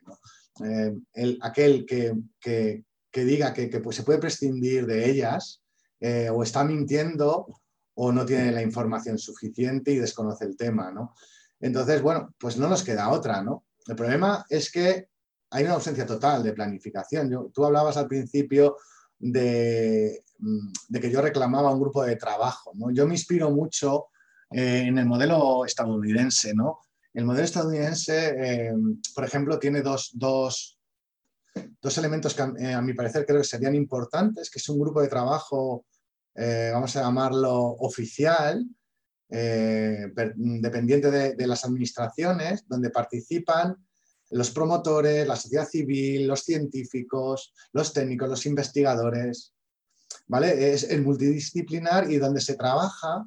[0.63, 5.63] Eh, el, aquel que, que, diga que, pues, se puede prescindir de ellas
[6.01, 7.47] eh, o está mintiendo
[7.95, 10.91] o no tiene la información suficiente y desconoce el tema.
[10.91, 11.15] ¿no?
[11.61, 13.43] Entonces, bueno, pues no nos queda otra.
[13.43, 13.65] ¿no?
[13.87, 15.09] El problema es que
[15.49, 17.31] hay una ausencia total de planificación.
[17.31, 18.77] Yo, tú hablabas al principio
[19.19, 22.73] de, mm, de, que yo reclamaba un grupo de trabajo.
[22.75, 22.91] ¿no?
[22.91, 24.09] Yo me inspiro mucho
[24.57, 26.79] eh, en el modelo estadounidense, ¿no?
[27.13, 28.73] El modelo estadounidense, eh,
[29.13, 30.79] por ejemplo, tiene dos, dos,
[31.83, 35.03] dos elementos que eh, a, mi parecer creo que serían importantes, que es un grupo
[35.03, 35.87] de trabajo,
[36.37, 38.65] vamos a llamarlo oficial,
[39.29, 43.77] dependiente de, las administraciones, donde participan
[44.31, 49.55] los promotores, la sociedad civil, los científicos, los técnicos, los investigadores.
[50.27, 50.73] ¿vale?
[50.73, 53.25] Es el multidisciplinar y donde se trabaja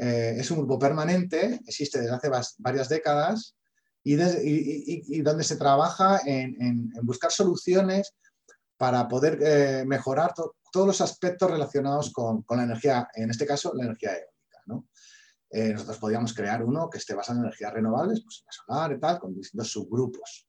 [0.00, 3.56] eh, es un grupo permanente, existe desde hace varias décadas
[4.04, 4.14] y,
[5.22, 8.14] donde se trabaja en, buscar soluciones
[8.76, 10.32] para poder eh, mejorar
[10.72, 14.86] todos los aspectos relacionados con, la energía, en este caso la energía eólica.
[15.50, 19.00] Eh, nosotros podríamos crear uno que esté basado en energías renovables, pues la solar y
[19.00, 20.46] tal, con distintos subgrupos.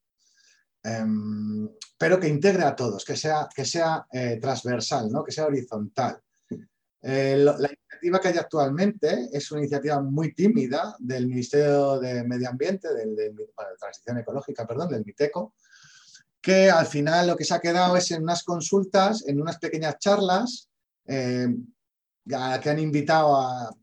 [0.83, 4.05] Em, pero que integre a todos, que sea, que sea
[4.39, 5.23] transversal, ¿no?
[5.23, 6.21] que sea horizontal.
[7.01, 12.93] la iniciativa que hay actualmente es una iniciativa muy tímida del Ministerio de Medio Ambiente,
[12.93, 13.33] del, de
[13.77, 15.53] Transición Ecológica, perdón, del MITECO,
[16.41, 19.97] que al final lo que se ha quedado es en unas consultas, en unas pequeñas
[19.99, 20.69] charlas
[21.05, 21.47] eh,
[22.25, 23.75] que han invitado a,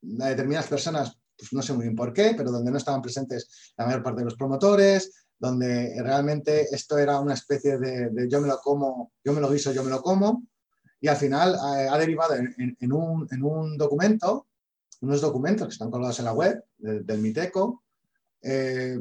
[0.00, 3.86] determinadas personas, pues no sé muy bien por qué, pero donde no estaban presentes la
[3.86, 8.48] mayor parte de los promotores, donde realmente esto era una especie de, de yo me
[8.48, 10.44] lo como, yo me lo guiso, yo me lo como,
[11.04, 14.46] y al final eh, ha derivado en, un, documento,
[15.02, 17.82] unos documentos que están colgados en la web del MITECO,
[18.40, 18.98] eh,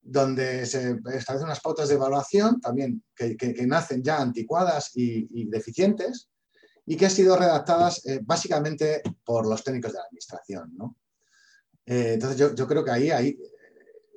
[0.00, 3.36] donde se establecen unas pautas de evaluación también que,
[3.66, 6.30] nacen ya anticuadas y, deficientes
[6.86, 10.72] y que han sido redactadas eh, básicamente por los técnicos de la administración.
[11.84, 13.38] entonces yo, yo, creo que ahí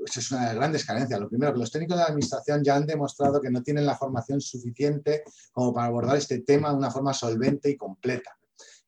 [0.06, 1.20] hay es una de las grandes carencias.
[1.20, 3.98] Lo primero, que los técnicos de la administración ya han demostrado que no tienen la
[3.98, 8.38] formación suficiente como para abordar este tema de una forma solvente y completa,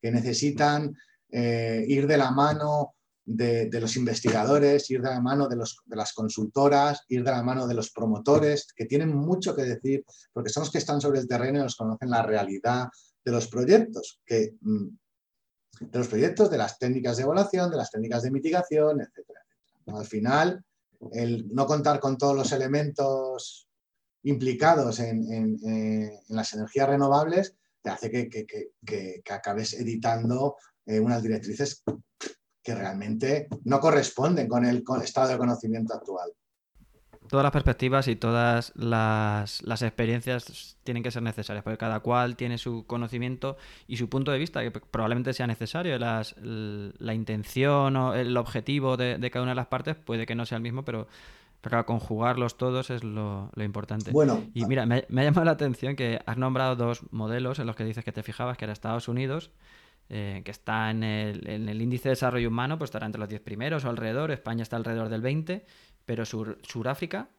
[0.02, 0.96] que necesitan
[1.30, 2.96] eh, ir de la mano
[3.28, 7.74] de, los investigadores, ir de la mano de, las consultoras, ir de la mano de
[7.74, 11.60] los promotores, que tienen mucho que decir, porque son los que están sobre el terreno
[11.60, 12.88] y nos conocen la realidad
[13.24, 14.88] de los proyectos, que, mm,
[15.82, 19.42] de los proyectos, de las técnicas de evaluación, de las técnicas de mitigación, etcétera.
[19.88, 20.64] Al final,
[21.12, 23.68] el no contar con todos los elementos
[24.24, 31.84] implicados en, eh, las energías renovables te hace que, acabes editando eh, unas directrices
[32.62, 36.34] que realmente no corresponden con el, estado de conocimiento actual.
[37.30, 42.58] Todas las perspectivas y todas las, experiencias tienen que ser necesarias, porque cada cual tiene
[42.58, 45.98] su conocimiento y su punto de vista, que probablemente sea necesario.
[46.00, 50.46] la intención o el objetivo de, de, cada una de las partes puede que no
[50.46, 51.08] sea el mismo, pero
[51.62, 54.12] pero conjugarlos todos es lo, importante.
[54.12, 57.76] Bueno, y mira, me, ha llamado la atención que has nombrado dos modelos en los
[57.76, 59.52] que dices que te fijabas, que era Estados Unidos,
[60.10, 63.86] eh, que está en el, índice de desarrollo humano, pues estará entre los 10 primeros
[63.86, 65.66] o alrededor, España está alrededor del 20,
[66.08, 67.30] pero Sur, Sudáfrica,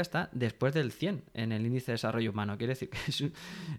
[0.00, 2.58] está después del 100 en el índice de desarrollo humano.
[2.58, 2.98] Quiere decir que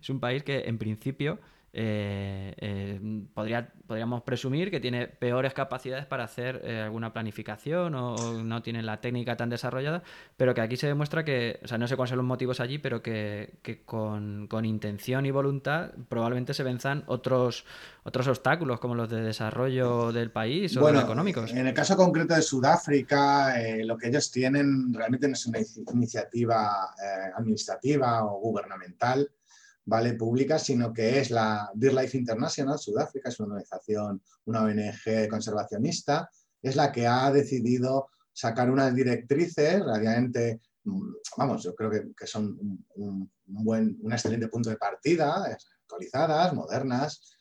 [0.01, 1.39] es un país que en principio
[1.73, 2.99] eh, eh,
[3.33, 8.83] podría, podríamos presumir que tiene peores capacidades para hacer eh, alguna planificación o, no tiene
[8.83, 10.03] la técnica tan desarrollada,
[10.35, 12.77] pero que aquí se demuestra que, o sea, no sé cuáles son los motivos allí,
[12.77, 17.65] pero que, con, intención y voluntad probablemente se venzan otros,
[18.03, 21.51] otros obstáculos como los de desarrollo del país o los económicos.
[21.51, 25.59] En el caso concreto de Sudáfrica, lo que ellos tienen realmente no es una
[25.93, 26.93] iniciativa
[27.35, 29.29] administrativa o gubernamental,
[29.85, 30.13] ¿vale?
[30.13, 36.29] pública, sino que es la BirdLife International, Sudáfrica, es una organización, una ONG conservacionista,
[36.61, 42.57] es la que ha decidido sacar unas directrices relativamente, mm, vamos, yo creo que, son
[42.95, 47.37] un, buen, un excelente punto de partida, actualizadas, modernas,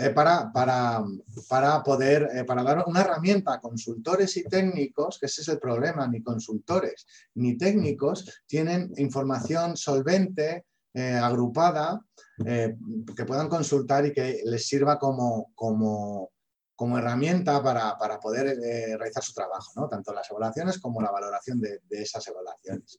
[0.00, 1.02] eh, para, para,
[1.48, 5.58] para, poder, eh, para dar una herramienta a consultores y técnicos, que ese es el
[5.58, 12.00] problema, ni consultores ni técnicos tienen información solvente, eh, agrupada
[12.44, 12.76] eh,
[13.16, 16.30] que puedan consultar y que les sirva como, como,
[16.74, 19.88] como herramienta para, para poder eh, realizar su trabajo, ¿no?
[19.88, 22.98] tanto las evaluaciones como la valoración de, de, esas evaluaciones.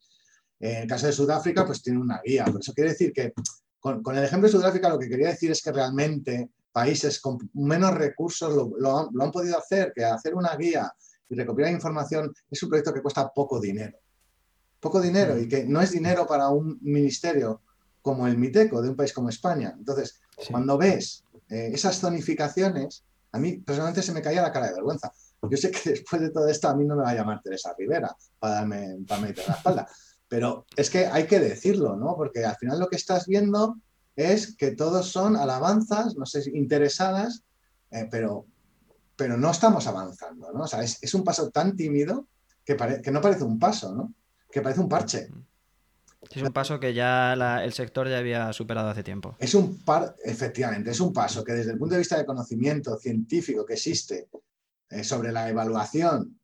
[0.59, 2.45] En el caso de Sudáfrica, pues tiene una guía.
[2.45, 3.33] Por eso quiere decir que
[3.79, 7.37] con, con el ejemplo de Sudáfrica lo que quería decir es que realmente países con
[7.53, 10.93] menos recursos lo, lo, han, lo han podido hacer, que hacer una guía
[11.29, 13.97] y recopilar información es un proyecto que cuesta poco dinero.
[14.79, 17.61] Poco dinero y que no es dinero para un ministerio
[18.09, 19.75] como el Miteco de un país como España.
[19.77, 20.19] Entonces,
[20.49, 25.13] cuando ves eh, esas zonificaciones, a mí personalmente se me caía la cara de vergüenza.
[25.43, 27.75] Yo sé que después de todo esto a mí no me va a llamar Teresa
[27.77, 29.87] Rivera para, darme, para meter la espalda,
[30.27, 32.15] pero es que hay que decirlo, ¿no?
[32.15, 33.77] Porque al final lo que estás viendo
[34.15, 37.43] es que todos son alabanzas, no sé, interesadas,
[37.91, 38.47] eh, pero,
[39.15, 40.63] pero no estamos avanzando, ¿no?
[40.63, 42.25] O sea, es, un paso tan tímido
[42.65, 44.15] que, que no parece un paso, ¿no?
[44.49, 45.29] Que parece un parche.
[46.21, 49.37] Es un paso que ya el sector ya había superado hace tiempo.
[49.39, 52.97] Es un par, efectivamente, es un paso que desde el punto de vista de conocimiento
[52.97, 54.29] científico que existe
[54.89, 56.39] eh, sobre la evaluación,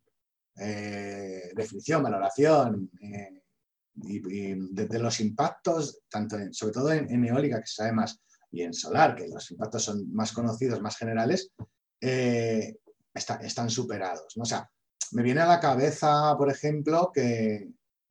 [0.56, 3.42] eh, definición, valoración eh,
[3.96, 8.20] y, de, los impactos, tanto sobre todo en, eólica, que se sabe más,
[8.52, 11.52] y en solar, que los impactos son más conocidos, más generales,
[12.00, 14.34] están superados.
[14.38, 14.70] O sea,
[15.12, 17.70] me viene a la cabeza, por ejemplo, que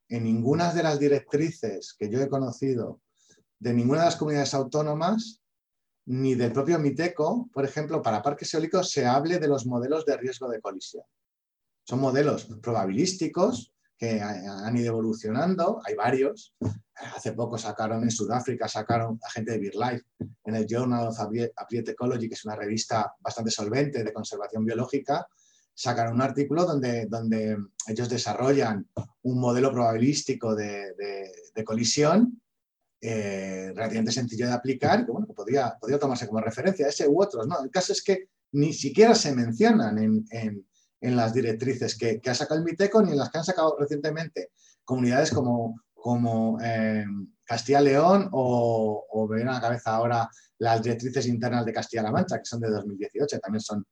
[0.08, 3.00] en ninguna de las directrices que yo he conocido
[3.58, 5.40] de ninguna de las comunidades autónomas,
[6.06, 10.16] ni del propio MITECO, por ejemplo, para parques eólicos se hable de los modelos de
[10.16, 11.04] riesgo de colisión.
[11.84, 16.54] Son modelos probabilísticos que han ido evolucionando, hay varios.
[17.16, 20.04] Hace poco sacaron en Sudáfrica, sacaron a gente de BirdLife
[20.44, 25.26] en el Journal of Applied Ecology, que es una revista bastante solvente de conservación biológica,
[25.74, 27.56] sacaron un artículo donde, donde
[27.88, 28.88] ellos desarrollan
[29.22, 30.94] un modelo probabilístico de,
[31.64, 32.40] colisión
[33.00, 37.46] eh, relativamente sencillo de aplicar que, bueno, podría, podría, tomarse como referencia, ese u otros.
[37.46, 37.62] ¿no?
[37.62, 42.34] El caso es que ni siquiera se mencionan en, en, las directrices que, que, ha
[42.34, 44.52] sacado el MITECO ni en las que han sacado recientemente
[44.84, 47.04] comunidades como, como eh,
[47.44, 52.44] Castilla-León o, o me a la cabeza ahora las directrices internas de Castilla-La Mancha, que
[52.46, 53.84] son de 2018, también son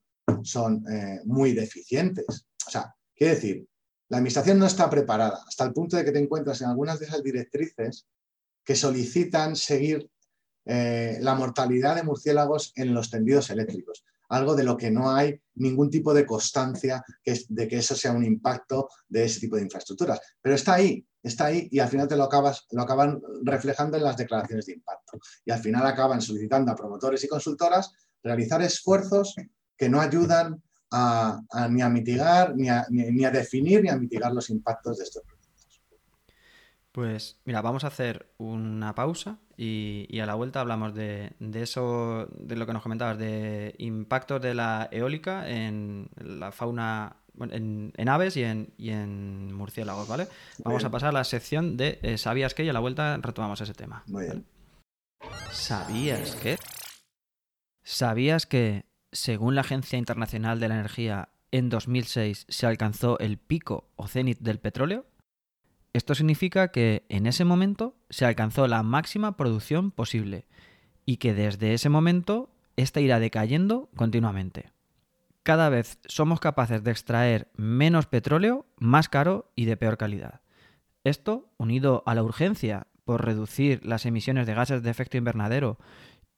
[0.43, 2.47] son eh, muy deficientes.
[2.67, 3.67] O sea, quiere decir,
[4.09, 7.07] la administración no está preparada hasta el punto de que te encuentras en algunas de
[7.07, 8.07] esas directrices
[8.65, 10.09] que solicitan seguir
[10.65, 15.41] eh, la mortalidad de murciélagos en los tendidos eléctricos, algo de lo que no hay
[15.55, 20.21] ningún tipo de constancia de que eso sea un impacto de ese tipo de infraestructuras.
[20.41, 24.05] Pero está ahí, está ahí y al final te lo, acabas, lo acaban reflejando en
[24.05, 25.19] las declaraciones de impacto.
[25.45, 27.93] Y al final acaban solicitando a promotores y consultoras
[28.23, 29.35] realizar esfuerzos
[29.83, 30.63] que no ayudan
[30.93, 35.03] a, ni a mitigar, ni a, ni, a, definir, ni a mitigar los impactos de
[35.03, 35.99] estos proyectos.
[36.93, 42.55] Pues mira, vamos a hacer una pausa y, a la vuelta hablamos de, eso, de
[42.55, 48.45] lo que nos comentabas, de impactos de la eólica en la fauna, en, aves y
[48.45, 50.29] en, y en, murciélagos, ¿vale?
[50.63, 52.63] Vamos a pasar a la sección de eh, ¿Sabías qué?
[52.63, 54.05] Y a la vuelta retomamos ese tema.
[54.07, 54.47] Muy bien.
[55.51, 56.57] ¿Sabías qué?
[57.83, 63.91] ¿Sabías que según la Agencia Internacional de la Energía, en 2006 se alcanzó el pico
[63.97, 65.07] o cenit del petróleo,
[65.93, 70.47] esto significa que en ese momento se alcanzó la máxima producción posible
[71.05, 74.73] y que desde ese momento ésta irá decayendo continuamente.
[75.43, 80.41] Cada vez somos capaces de extraer menos petróleo, más caro y de peor calidad.
[81.05, 85.79] Esto, unido a la urgencia por reducir las emisiones de gases de efecto invernadero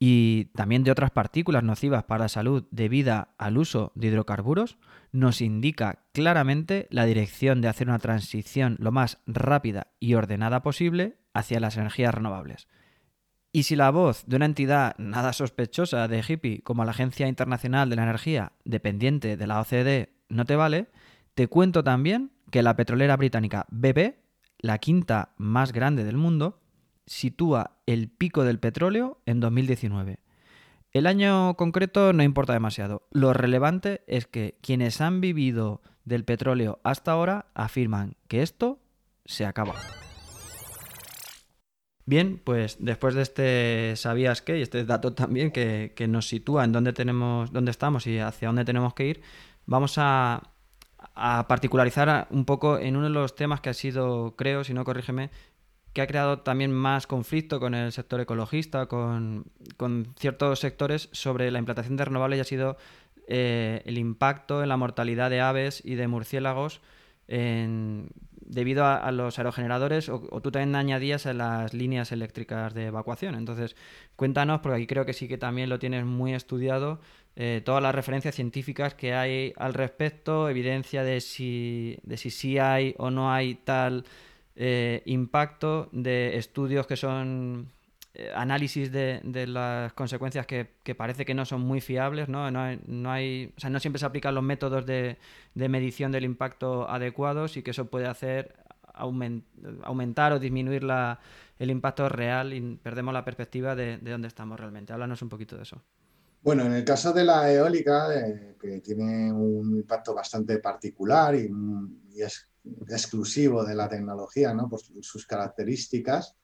[0.07, 4.77] y también de otras partículas nocivas para la salud debido al uso de hidrocarburos,
[5.11, 11.17] nos indica claramente la dirección de hacer una transición lo más rápida y ordenada posible
[11.33, 12.67] hacia las energías renovables.
[13.51, 17.89] Y si la voz de una entidad nada sospechosa de hippie como la Agencia Internacional
[17.89, 20.85] de la Energía, dependiente de la OCDE, no te vale,
[21.33, 24.19] te cuento también que la petrolera británica BP,
[24.59, 26.61] la quinta más grande del mundo,
[27.05, 30.19] sitúa el pico del petróleo en 2019.
[30.91, 33.07] El año concreto no importa demasiado.
[33.11, 38.79] Lo relevante es que quienes han vivido del petróleo hasta ahora afirman que esto
[39.25, 39.75] se acaba.
[42.05, 46.71] Bien, pues después de este sabías qué y este dato también que, nos sitúa en
[46.71, 49.21] dónde tenemos, dónde estamos y hacia dónde tenemos que ir,
[49.65, 50.51] vamos a,
[51.15, 54.85] a particularizar un poco en uno de los temas que ha sido, creo, si no
[54.85, 55.31] corrígeme,
[55.95, 59.45] que ha creado también más conflicto con el sector ecologista, con,
[60.19, 62.77] ciertos sectores sobre la implantación de renovables y ha sido
[63.29, 66.81] eh, el impacto en la mortalidad de aves y de murciélagos
[67.27, 73.35] debido a, los aerogeneradores o, tú también añadías a las líneas eléctricas de evacuación.
[73.35, 73.77] Entonces,
[74.17, 76.99] cuéntanos, porque aquí creo que sí que también lo tienes muy estudiado,
[77.37, 82.59] eh, todas las referencias científicas que hay al respecto, evidencia de si, de si sí
[82.59, 84.03] hay o no hay tal
[84.55, 87.71] eh, impacto de estudios que son
[88.13, 92.49] eh, análisis de, las consecuencias que, parece que no son muy fiables, ¿no?
[92.49, 95.17] No hay, no hay, o sea, no siempre se aplican los métodos de,
[95.53, 98.55] medición del impacto adecuados y que eso puede hacer
[98.93, 101.19] aumentar o disminuir la,
[101.59, 104.93] el impacto real y perdemos la perspectiva de, dónde estamos realmente.
[104.93, 105.81] Háblanos un poquito de eso.
[106.41, 111.49] Bueno, en el caso de la eólica, eh, que tiene un impacto bastante particular y
[112.21, 112.47] es
[112.89, 114.69] exclusivo de la tecnología, ¿no?
[114.69, 116.35] por sus características.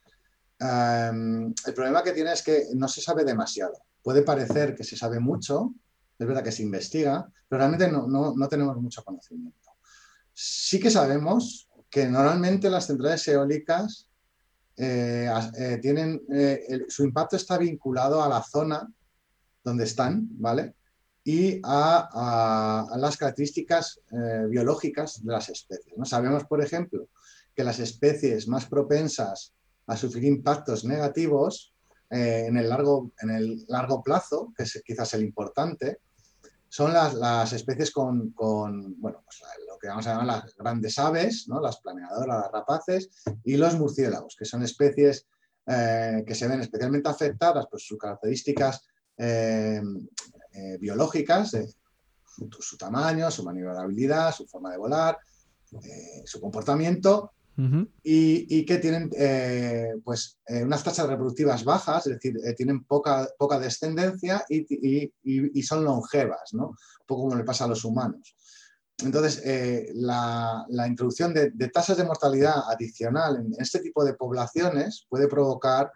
[0.59, 3.73] Em, el problema que tiene es que no se sabe demasiado.
[4.03, 5.73] Puede parecer que se sabe mucho,
[6.17, 9.71] es verdad que se investiga, pero realmente no, tenemos mucho conocimiento.
[10.33, 14.07] Sí que sabemos que normalmente las centrales eólicas
[14.77, 18.87] eh, eh, tienen, eh, su impacto está vinculado a la zona
[19.63, 20.75] donde están, ¿vale?
[21.23, 25.93] Y a, las características eh, biológicas de las especies.
[26.03, 27.07] Sabemos, por ejemplo,
[27.55, 29.53] que las especies más propensas
[29.87, 31.73] a sufrir impactos negativos
[32.09, 35.99] eh, en, el largo, en el largo plazo, que es quizás el importante,
[36.67, 41.59] son las, especies con, bueno, pues lo que vamos a llamar las grandes aves, ¿no?
[41.59, 43.09] las planeadoras, las rapaces,
[43.43, 45.27] y los murciélagos, que son especies
[45.67, 49.81] eh, que se ven especialmente afectadas por sus características eh,
[50.79, 51.55] biológicas,
[52.59, 55.17] su, tamaño, su maniobrabilidad, su forma de volar,
[55.83, 57.31] eh, su comportamiento,
[58.01, 64.43] y, que tienen eh, pues, unas tasas reproductivas bajas, es decir, tienen poca, poca descendencia
[64.49, 66.69] y, son longevas, ¿no?
[66.69, 68.35] un poco como le pasa a los humanos.
[69.03, 69.43] Entonces,
[69.93, 75.91] la, introducción de, tasas de mortalidad adicional en este tipo de poblaciones puede provocar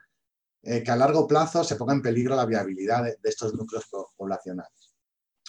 [0.67, 3.85] eh, que a largo plazo se ponga en peligro la viabilidad de, estos núcleos
[4.17, 4.95] poblacionales.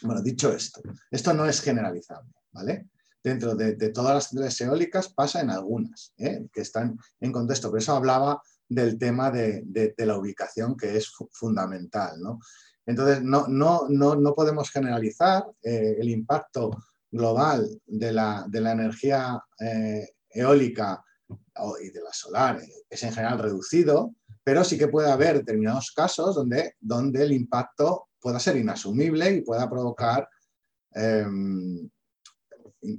[0.03, 2.91] Bueno, dicho esto, esto no es generalizable, ¿vale?
[3.25, 6.47] Dentro de, todas las centrales eólicas pasa en algunas, ¿eh?
[6.53, 7.71] que están en contexto.
[7.71, 12.39] Por eso hablaba del tema de, la ubicación, que es fundamental, ¿no?
[12.85, 16.71] Entonces, no, no, no, no podemos generalizar eh, el impacto
[17.11, 19.43] global de la, de la energía
[20.29, 21.03] eólica
[21.81, 22.61] y de la solar,
[22.91, 24.15] es en general reducido,
[24.47, 29.41] pero sí que puede haber determinados casos donde, donde el impacto pueda ser inasumible y
[29.41, 30.29] pueda provocar
[30.93, 31.91] em,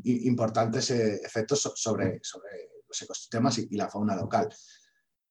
[0.04, 2.50] importantes eh, efectos sobre, sobre,
[2.86, 4.54] los ecosistemas y, la fauna local.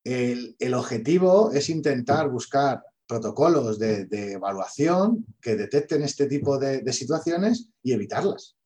[0.03, 7.93] El, objetivo es intentar buscar protocolos de, evaluación que detecten este tipo de, situaciones y
[7.93, 8.57] evitarlas.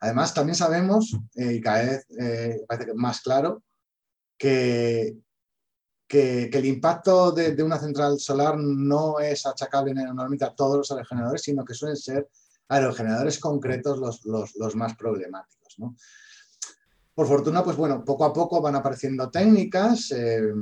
[0.00, 3.64] Además, también sabemos, eh, y cada vez eh, parece más claro,
[4.38, 5.16] que,
[6.10, 11.42] que, el impacto de, una central solar no es achacable normalmente a todos los aerogeneradores,
[11.42, 12.28] sino que suelen ser
[12.68, 15.76] aerogeneradores concretos los, más problemáticos.
[17.14, 20.52] Por fortuna, pues bueno, poco a poco van apareciendo técnicas eh,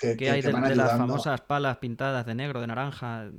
[0.00, 3.30] que, ¿Qué hay de, las famosas palas pintadas de negro, de naranja?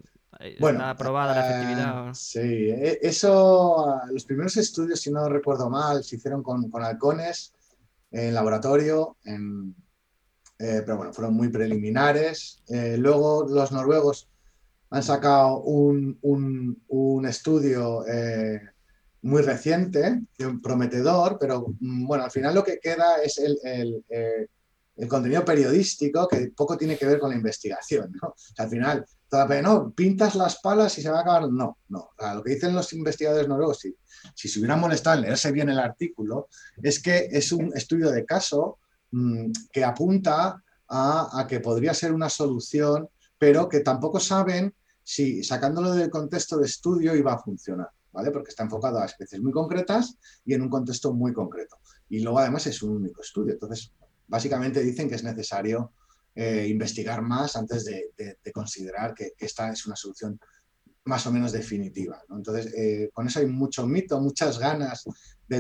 [0.62, 2.14] bueno, ¿Está aprobada la efectividad?
[2.14, 2.40] sí,
[2.70, 7.54] e, eso, los primeros estudios, si no recuerdo mal, se hicieron con, con halcones
[8.12, 9.76] en laboratorio, en,
[10.58, 12.64] pero bueno, fueron muy preliminares.
[12.98, 14.30] luego los noruegos
[14.94, 18.62] han sacado un, un, estudio eh,
[19.24, 20.22] muy reciente,
[20.62, 24.46] prometedor, pero mm, bueno, al final lo que queda es el, el, eh,
[24.96, 28.14] el contenido periodístico que poco tiene que ver con la investigación.
[28.22, 28.36] ¿no?
[28.60, 31.52] al final, todavía no, pintas las palas y se va a acabar.
[31.52, 32.12] No, no.
[32.36, 33.96] lo que dicen los investigadores noruegos, si,
[34.36, 36.50] si se hubieran molestado en leerse bien el artículo,
[36.84, 38.78] es que es un estudio de caso
[39.14, 43.08] mm, que apunta a, que podría ser una solución,
[43.38, 48.32] pero que tampoco saben si sacándolo del contexto de estudio iba a funcionar, ¿vale?
[48.32, 51.78] Porque está enfocado a especies muy concretas y en un contexto muy concreto.
[52.10, 53.54] Y luego además es un único estudio.
[53.54, 53.92] Entonces,
[54.28, 55.92] básicamente dicen que es necesario
[56.36, 58.12] eh, investigar más antes de,
[58.54, 60.40] considerar que, esta es una solución
[61.06, 62.22] más o menos definitiva.
[62.30, 65.04] Entonces, eh, con eso hay mucho mito, muchas ganas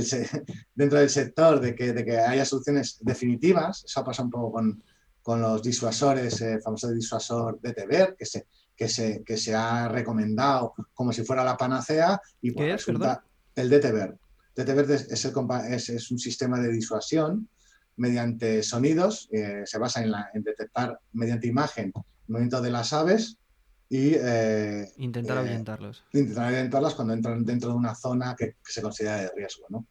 [0.75, 3.83] dentro del sector de que, de que haya soluciones definitivas.
[3.85, 4.83] Eso pasa un poco con,
[5.21, 9.87] con los disuasores, el famoso disuasor de TBER, que se, que se, que se ha
[9.87, 13.23] recomendado como si fuera la panacea y pues, resulta
[13.55, 14.17] el DTBER.
[14.55, 17.49] DTBER es, es, es, un sistema de disuasión
[17.95, 23.37] mediante sonidos, eh, se basa en, detectar mediante imagen el movimiento de las aves
[23.93, 26.03] y eh, intentar eh, ahuyentarlos.
[26.13, 29.67] intentar ahuyentarlas cuando entran dentro de una zona que, se considera de riesgo.
[29.69, 29.85] ¿no?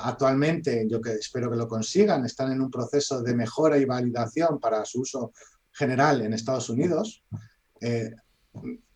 [0.00, 4.60] actualmente, yo que espero que lo consigan, están en un proceso de mejora y validación
[4.60, 5.32] para su uso
[5.72, 7.24] general en Estados Unidos.
[7.80, 8.12] Eh,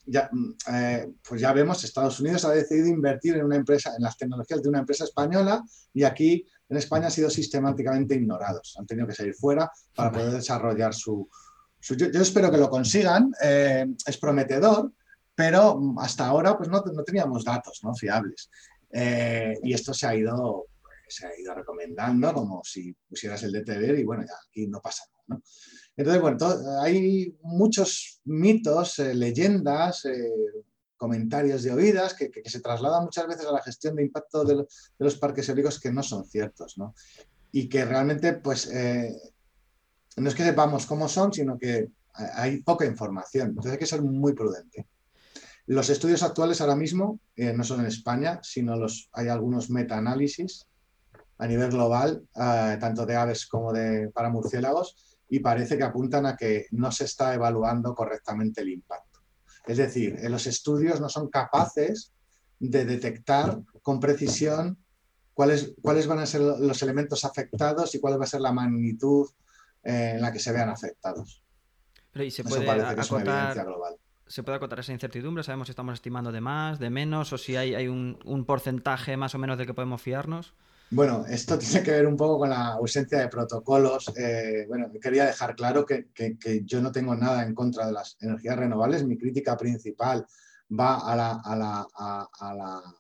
[0.07, 0.31] ya,
[0.73, 4.63] eh, pues ya vemos, Estados Unidos ha decidido invertir en una empresa, en las tecnologías
[4.63, 5.61] de una empresa española
[5.93, 8.77] y aquí en España han sido sistemáticamente ignorados.
[8.79, 11.29] Han tenido que salir fuera para poder desarrollar su...
[11.95, 14.93] yo, espero que lo consigan, eh, es prometedor,
[15.35, 17.95] pero hasta ahora pues no, no teníamos datos ¿no?
[17.95, 18.51] fiables.
[18.91, 20.67] y esto se ha ido
[21.09, 25.05] se ha ido recomendando como si pusieras el DTV y bueno, ya aquí no pasa
[25.27, 25.41] nada.
[25.97, 26.39] Entonces, bueno,
[26.81, 30.31] hay muchos mitos, eh, leyendas, eh,
[30.97, 34.65] comentarios de oídas que, se trasladan muchas veces a la gestión de impacto de,
[34.99, 36.95] los parques eólicos que no son ciertos, ¿no?
[37.51, 39.13] Y que realmente, pues, eh,
[40.21, 43.49] no es que sepamos cómo son, sino que hay poca información.
[43.49, 44.87] Entonces hay que ser muy prudente.
[45.67, 50.67] Los estudios actuales ahora mismo no son en España, sino los, hay algunos metaanálisis
[51.37, 56.37] a nivel global, tanto de aves como de para murciélagos, y parece que apuntan a
[56.37, 59.21] que no se está evaluando correctamente el impacto.
[59.67, 62.13] Es decir, en los estudios no son capaces
[62.59, 64.79] de detectar con precisión
[65.35, 69.29] cuáles, cuáles van a ser los elementos afectados y cuál va a ser la magnitud
[69.83, 71.43] eh, en la que se vean afectados.
[72.13, 73.67] Pero ¿y se puede acotar,
[74.27, 75.43] ¿Se puede acotar esa incertidumbre?
[75.43, 79.17] ¿Sabemos si estamos estimando de más, de menos o si hay, hay un, un porcentaje
[79.17, 80.55] más o menos de que podemos fiarnos?
[80.91, 84.11] Bueno, esto tiene que ver un poco con la ausencia de protocolos.
[84.17, 86.09] Eh, bueno, quería dejar claro que,
[86.65, 89.05] yo no tengo nada en contra de las energías renovables.
[89.05, 90.27] Mi crítica principal
[90.79, 91.87] va a la,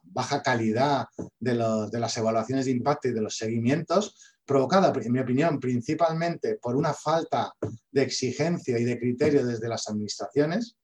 [0.02, 1.06] baja calidad
[1.38, 6.74] de, las evaluaciones de impacto y de los seguimientos, provocada, en mi opinión, principalmente por
[6.74, 7.52] una falta
[7.92, 10.74] de exigencia y de criterio desde las administraciones,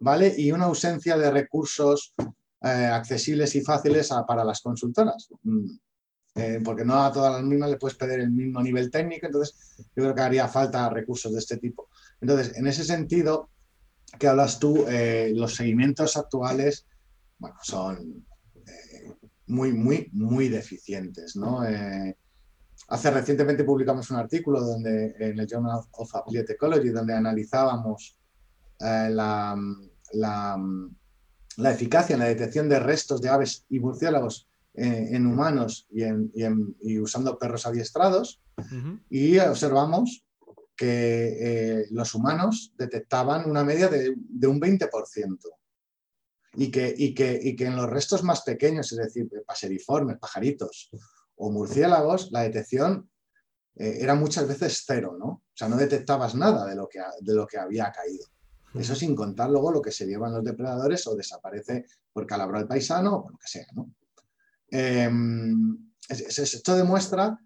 [0.00, 0.34] ¿vale?
[0.36, 5.28] Y una ausencia de recursos eh, accesibles y fáciles para las consultoras.
[5.42, 5.66] Mm,
[6.34, 9.54] eh, porque no a todas las mismas le puedes pedir el mismo nivel técnico, entonces
[9.94, 11.90] yo creo que haría falta recursos de este tipo.
[12.22, 13.50] Entonces, en ese sentido,
[14.18, 16.86] que hablas tú, eh, los seguimientos actuales,
[17.38, 18.24] bueno, son
[18.66, 19.12] eh,
[19.48, 21.62] muy, muy, muy deficientes, ¿no?
[22.88, 28.18] Hace recientemente publicamos un artículo donde, en el Journal of Applied Ecology donde analizábamos
[28.80, 29.56] la,
[30.12, 30.58] la,
[31.56, 36.98] la eficacia en la detección de restos de aves y murciélagos eh, en humanos y,
[36.98, 38.40] usando perros adiestrados.
[39.10, 40.24] Y observamos
[40.76, 44.10] que eh, los humanos detectaban una media de,
[44.46, 45.38] un 20%
[46.54, 50.90] y que, y, que, y que en los restos más pequeños, es decir, paseriformes, pajaritos
[51.42, 53.10] o murciélagos, la detección
[53.74, 55.26] eh, era muchas veces cero, ¿no?
[55.26, 58.26] O sea, no detectabas nada de lo que, de lo que había caído.
[58.74, 62.68] Eso sin contar luego lo que se llevan los depredadores o desaparece por calabró el
[62.68, 63.90] paisano o lo que sea, ¿no?
[64.70, 67.38] Em, esto demuestra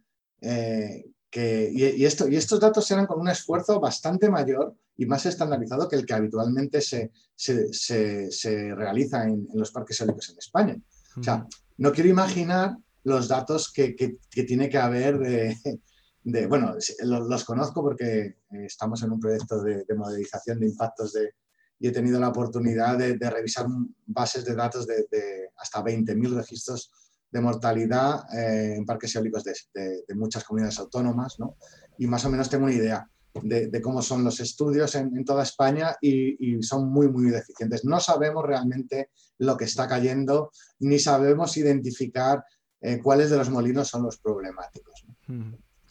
[0.42, 5.24] eh, que, y, esto, y estos datos serán con un esfuerzo bastante mayor y más
[5.24, 10.76] estandarizado que el que habitualmente se, se, realiza en, los parques eólicos en España.
[11.18, 11.46] O sea,
[11.78, 12.76] no quiero imaginar
[13.06, 18.36] los datos que, que, tiene que haber de, bueno, los, conozco porque eh,
[18.66, 21.30] estamos en un proyecto de, de modelización de impactos de,
[21.78, 23.66] y he tenido la oportunidad de, revisar
[24.06, 26.90] bases de datos de, hasta 20.000 registros
[27.30, 31.56] de mortalidad eh, en parques eólicos de, muchas comunidades autónomas, ¿no?
[31.98, 33.08] Y más o menos tengo una idea
[33.42, 37.84] de, cómo son los estudios en, toda España y, son muy, muy deficientes.
[37.84, 40.50] No sabemos realmente lo que está cayendo,
[40.80, 42.42] ni sabemos identificar
[42.80, 45.04] eh, cuáles de los molinos son los problemáticos.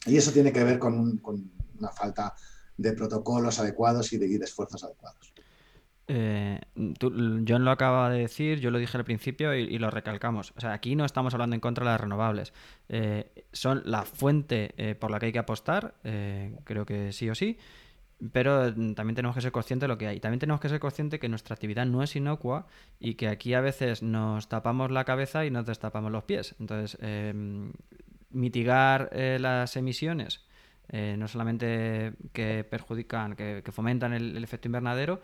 [0.06, 1.20] Y eso tiene que ver con,
[1.78, 2.34] una falta
[2.76, 5.32] de protocolos adecuados y de, esfuerzos adecuados.
[6.08, 6.60] Eh,
[7.00, 10.52] John lo acaba de decir, yo lo dije al principio y, lo recalcamos.
[10.56, 12.52] O sea, aquí no estamos hablando en contra de las renovables.
[12.88, 17.34] Eh, son la fuente eh, por la que hay que apostar, creo que sí o
[17.34, 17.58] sí,
[18.32, 20.20] pero también tenemos que ser conscientes de lo que hay.
[20.20, 22.66] También tenemos que ser conscientes que nuestra actividad no es inocua
[22.98, 26.54] y que aquí a veces nos tapamos la cabeza y nos destapamos los pies.
[26.58, 26.98] Entonces,
[28.30, 30.46] mitigar las emisiones
[30.92, 35.20] no solamente que perjudican, que, fomentan el, efecto invernadero,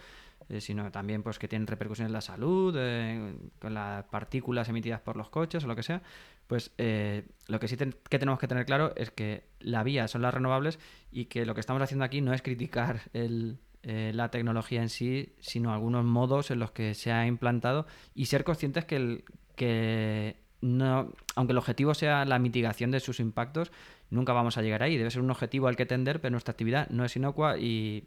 [0.53, 5.00] eh, sino también pues que tienen repercusiones en la salud, eh, con las partículas emitidas
[5.00, 6.03] por los coches o lo que sea,
[6.46, 10.20] pues eh, lo que sí que tenemos que tener claro es que la vía son
[10.20, 10.78] las renovables
[11.11, 15.72] y que lo que estamos haciendo aquí no es criticar la tecnología en sí, sino
[15.72, 19.24] algunos modos en los que se ha implantado y ser conscientes que, el,
[19.57, 23.72] que no, aunque el objetivo sea la mitigación de sus impactos,
[24.11, 24.98] nunca vamos a llegar ahí.
[24.98, 28.07] Debe ser un objetivo al que tender, pero nuestra actividad no es inocua y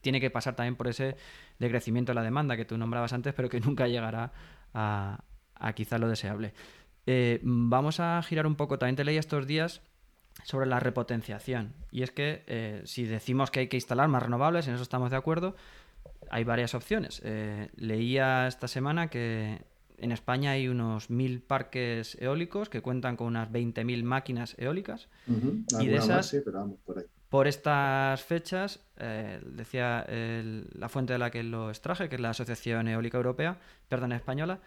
[0.00, 1.16] tiene que pasar también por ese
[1.58, 4.32] decrecimiento de la demanda que tú nombrabas antes, pero que nunca llegará
[4.74, 5.18] a,
[5.74, 6.54] quizá lo deseable.
[7.06, 9.80] Eh, vamos a girar un poco, también te leí estos días
[10.44, 11.72] sobre la repotenciación.
[11.90, 15.10] Y es que eh, si decimos que hay que instalar más renovables, en eso estamos
[15.10, 15.56] de acuerdo,
[16.30, 17.20] hay varias opciones.
[17.24, 19.62] Eh, leía esta semana que
[19.98, 25.08] en España hay unos mil parques eólicos que cuentan con unas 20.000 máquinas eólicas.
[25.80, 26.34] Y de esas,
[26.84, 27.06] por,
[27.46, 32.88] estas fechas, eh, decía la fuente de la que lo extraje, que es la Asociación
[32.88, 33.58] Eólica Europea,
[33.88, 34.60] perdón, española,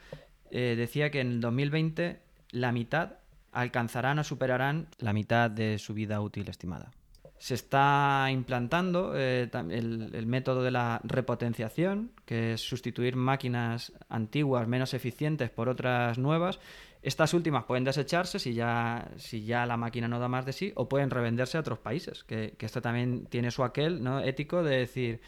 [0.52, 2.20] eh, decía que en el 2020
[2.52, 3.14] la mitad
[3.52, 6.92] alcanzarán o superarán la mitad de su vida útil estimada
[7.40, 14.94] se está implantando eh, el, método de la repotenciación, que es sustituir máquinas antiguas menos
[14.94, 16.60] eficientes por otras nuevas.
[17.02, 20.74] Estas últimas pueden desecharse si ya, si ya la máquina no da más de sí
[20.76, 24.20] o pueden revenderse a otros países, que, esto también tiene su aquel ¿no?
[24.20, 25.22] ético de decir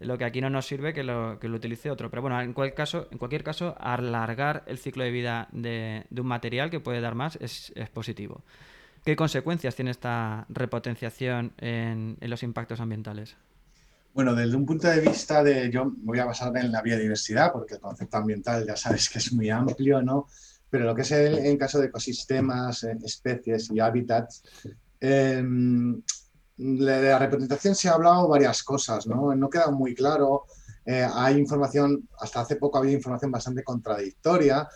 [0.00, 2.08] lo que aquí no nos sirve que lo, que lo utilice otro.
[2.08, 6.26] Pero bueno, en cualquier caso, en cualquier caso alargar el ciclo de vida de, un
[6.26, 8.42] material que puede dar más es, es positivo.
[9.04, 13.36] ¿Qué consecuencias tiene esta repotenciación en, los impactos ambientales?
[14.12, 17.74] Bueno, desde un punto de vista de, yo voy a basar en la biodiversidad, porque
[17.74, 20.26] el concepto ambiental ya sabes que es muy amplio, ¿no?
[20.70, 24.42] Pero lo que es el, en caso de ecosistemas, eh, especies y hábitats,
[25.00, 26.02] em,
[26.56, 29.34] de la representación se ha hablado varias cosas, ¿no?
[29.34, 30.44] No queda muy claro.
[30.84, 34.68] Eh, hay información, hasta hace poco había información bastante contradictoria.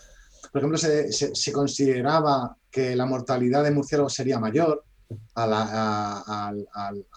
[0.51, 4.85] Por ejemplo, se, se consideraba que la mortalidad de murciélagos sería mayor
[5.35, 6.67] al,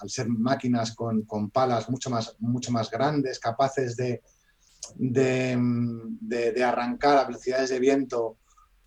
[0.07, 4.21] ser máquinas con, palas mucho más, mucho más grandes, capaces de,
[4.95, 8.37] de, arrancar a velocidades de viento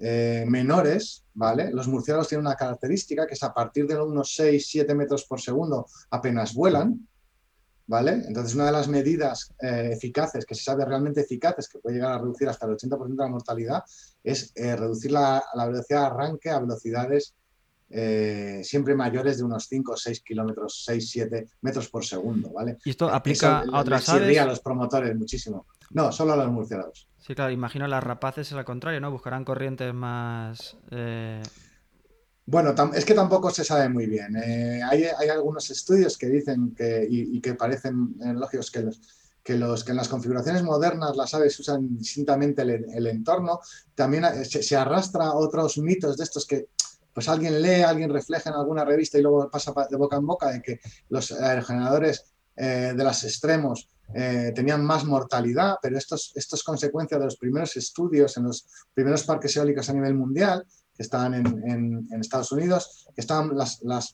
[0.01, 1.72] eh, menores, ¿vale?
[1.72, 5.86] Los murciélagos tienen una característica que es a partir de unos 6-7 metros por segundo
[6.11, 7.09] apenas vuelan,
[7.86, 8.22] ¿vale?
[8.28, 12.12] Entonces, una de las medidas eh, eficaces, que se sabe realmente eficaces, que puede llegar
[12.12, 13.82] a reducir hasta el 80% de la mortalidad,
[14.22, 17.34] es eh, reducir la, velocidad de arranque a velocidades
[17.90, 22.76] siempre mayores de unos 5 o 6 kilómetros, 6, 7 metros por segundo, ¿vale?
[22.84, 24.38] ¿Y esto aplica a otras aves?
[24.38, 25.66] a los promotores muchísimo.
[25.92, 27.09] No, solo a los murciélagos.
[27.28, 29.10] Sí, claro, imagino las rapaces es al contrario, ¿no?
[29.10, 30.78] Buscarán corrientes más...
[32.46, 34.34] Bueno, es que tampoco se sabe muy bien.
[34.34, 39.02] Eh, hay, algunos estudios que dicen que, y, que parecen eh, lógicos que los,
[39.42, 43.60] que, los, que en las configuraciones modernas las aves usan distintamente el, entorno.
[43.94, 46.68] También eh, se, arrastra otros mitos de estos que
[47.12, 50.50] pues alguien lee, alguien refleja en alguna revista y luego pasa de boca en boca
[50.50, 52.24] de que los aerogeneradores
[52.56, 58.36] de los extremos tenían más mortalidad, pero esto esto es consecuencia de los primeros estudios
[58.36, 60.64] en los primeros parques eólicos a nivel mundial
[60.98, 64.12] que estaban en, Estados Unidos, que estaban las, las,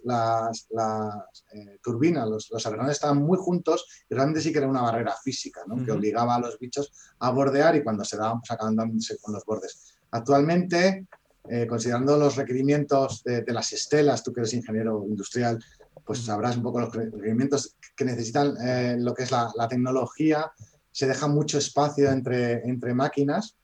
[1.54, 5.62] eh, turbinas, los, los estaban muy juntos y realmente sí que era una barrera física,
[5.82, 9.32] que obligaba a los bichos a bordear y cuando se daban, pues acaban dándose con
[9.32, 9.96] los bordes.
[10.10, 11.06] Actualmente,
[11.48, 15.58] eh, considerando los requerimientos de, las estelas, tú que eres ingeniero industrial,
[16.04, 20.52] pues sabrás un poco los requerimientos que necesitan eh, lo que es la, tecnología,
[20.90, 23.56] se deja mucho espacio entre, entre máquinas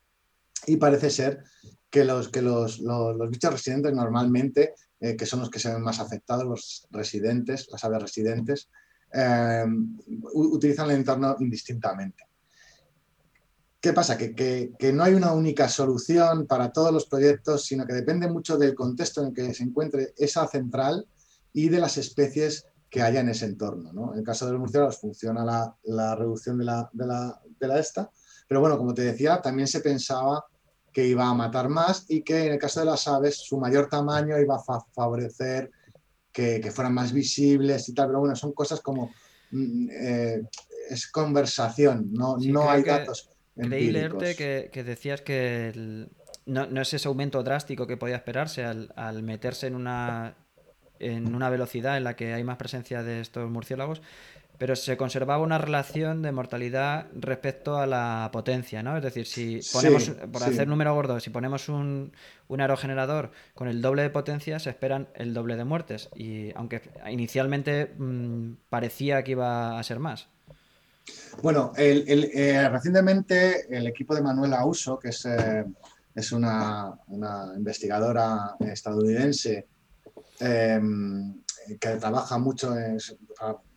[0.66, 1.45] y parece ser
[1.91, 5.82] que los, que los, los, bichos residentes normalmente, eh, que son los que se ven
[5.82, 8.68] más afectados, los residentes, las aves residentes,
[9.12, 9.64] eh,
[10.32, 12.24] utilizan el entorno indistintamente.
[13.80, 14.18] ¿Qué pasa?
[14.18, 18.74] Que, no hay una única solución para todos los proyectos, sino que depende mucho del
[18.74, 21.07] contexto en el que se encuentre esa central
[21.53, 24.12] y de las especies que haya en ese entorno.
[24.12, 25.44] En el caso de los murciélagos funciona
[25.84, 27.07] la, reducción de la, de,
[27.68, 28.11] la, esta,
[28.48, 30.44] pero bueno, como te decía, también se pensaba
[30.92, 33.88] que iba a matar más y que en el caso de las aves su mayor
[33.88, 35.70] tamaño iba a favorecer
[36.32, 39.11] que, fueran más visibles y tal, pero bueno, son cosas como...
[39.53, 40.42] Mm, eh,
[40.88, 46.07] es conversación, no, no hay datos Creí leerte que, decías que
[46.46, 50.36] no, es ese aumento drástico que podía esperarse al, meterse en una,
[51.01, 54.03] en una velocidad en la que hay más presencia de estos murciélagos,
[54.59, 58.96] pero se conservaba una relación de mortalidad respecto a la potencia, ¿no?
[58.96, 62.12] Es decir, si ponemos, por hacer número gordo, si ponemos un,
[62.46, 66.11] un, aerogenerador con el doble de potencia, se esperan el doble de muertes.
[66.14, 70.28] Y aunque inicialmente mm, parecía que iba a ser más.
[71.42, 75.64] Bueno, eh, recientemente el equipo de Manuela Uso, que es, eh,
[76.14, 76.92] es una,
[77.57, 79.66] investigadora estadounidense
[80.41, 81.43] em,
[81.78, 82.99] que trabaja mucho, en,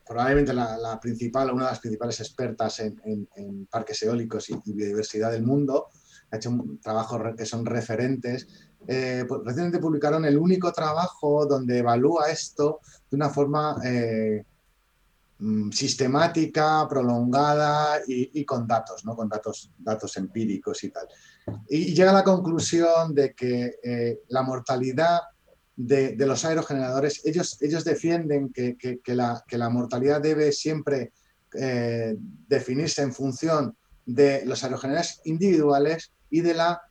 [0.05, 5.87] probablemente la, principal, una de las principales expertas en, parques eólicos y, biodiversidad del mundo,
[6.31, 6.51] ha hecho
[6.81, 8.47] trabajos que son referentes.
[8.87, 13.77] Eh, pues, recientemente publicaron el único trabajo donde evalúa esto de una forma
[15.45, 19.13] Mm, sistemática, prolongada y, con datos, ¿no?
[19.13, 21.05] con datos, datos empíricos y tal.
[21.67, 25.19] Y, llega a la conclusión de que eh, la mortalidad
[25.75, 31.13] de, los aerogeneradores, ellos, ellos defienden que, la, mortalidad debe siempre
[31.53, 36.81] eh, definirse en función de los aerogeneradores individuales y de la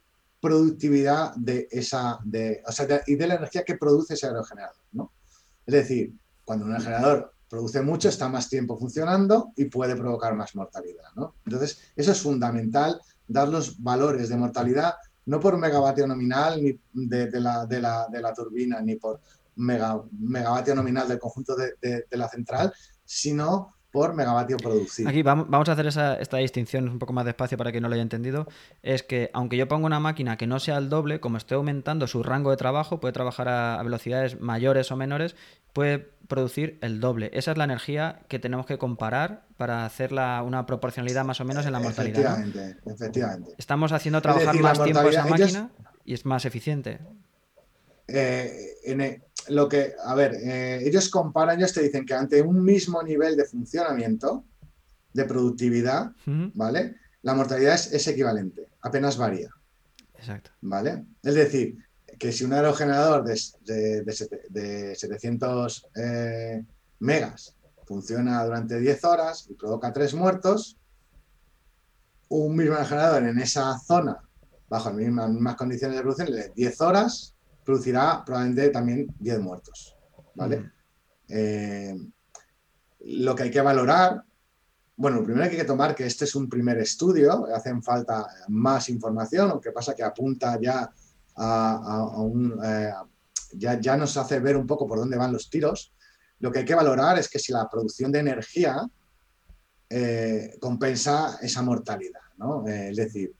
[0.40, 2.62] productividad de esa, de,
[3.06, 4.82] y de la energía que produce ese aerogenerador.
[4.92, 5.12] ¿no?
[5.64, 6.12] Es decir,
[6.44, 11.04] cuando un aerogenerador produce mucho, está más tiempo funcionando y puede provocar más mortalidad.
[11.14, 11.36] ¿no?
[11.44, 14.94] Entonces, eso es fundamental, dar los valores de mortalidad
[15.26, 19.20] no por megavatio nominal ni de, la, de, la, de la, turbina, ni por
[19.56, 22.72] megavatio nominal del conjunto de, la central,
[23.04, 25.08] sino por megavatio producido.
[25.08, 28.02] Aquí vamos a hacer esta distinción un poco más despacio para que no lo haya
[28.02, 28.48] entendido.
[28.82, 32.06] Es que aunque yo ponga una máquina que no sea el doble, como esté aumentando
[32.06, 35.36] su rango de trabajo, puede trabajar a, velocidades mayores o menores,
[35.74, 37.30] puede producir el doble.
[37.34, 41.66] Esa es la energía que tenemos que comparar para hacer una proporcionalidad más o menos
[41.66, 42.40] en la mortalidad.
[42.40, 43.50] Efectivamente, efectivamente.
[43.58, 45.70] Estamos haciendo trabajar más tiempo esa máquina
[46.06, 46.98] y es más eficiente.
[48.08, 52.62] Eh, en lo que, a ver, eh, ellos comparan, ellos te dicen que ante un
[52.62, 54.44] mismo nivel de funcionamiento,
[55.12, 56.12] de productividad,
[56.54, 56.96] ¿vale?
[57.22, 59.50] La mortalidad es, equivalente, apenas varía.
[60.14, 60.50] Exacto.
[60.60, 61.04] ¿Vale?
[61.22, 61.76] Es decir,
[62.18, 64.02] que si un aerogenerador de,
[64.50, 66.64] de, 700 eh,
[67.00, 70.78] megas funciona durante 10 horas y provoca 3 muertos,
[72.28, 74.18] un mismo aerogenerador en esa zona,
[74.68, 77.34] bajo las mismas, condiciones de producción, de 10 horas,
[77.64, 79.96] producirá probablemente también 10 muertos.
[80.34, 80.72] ¿vale?
[81.28, 81.96] Eh,
[83.00, 84.22] lo que hay que valorar,
[84.96, 88.88] bueno, lo primero hay que tomar que este es un primer estudio, hacen falta más
[88.88, 90.90] información, aunque pasa que apunta ya
[91.36, 92.58] a, un...
[92.62, 92.92] Eh,
[93.54, 95.92] ya, ya nos hace ver un poco por dónde van los tiros.
[96.38, 98.80] Lo que hay que valorar es que si la producción de energía
[99.90, 102.66] eh, compensa esa mortalidad, ¿no?
[102.66, 103.34] es decir,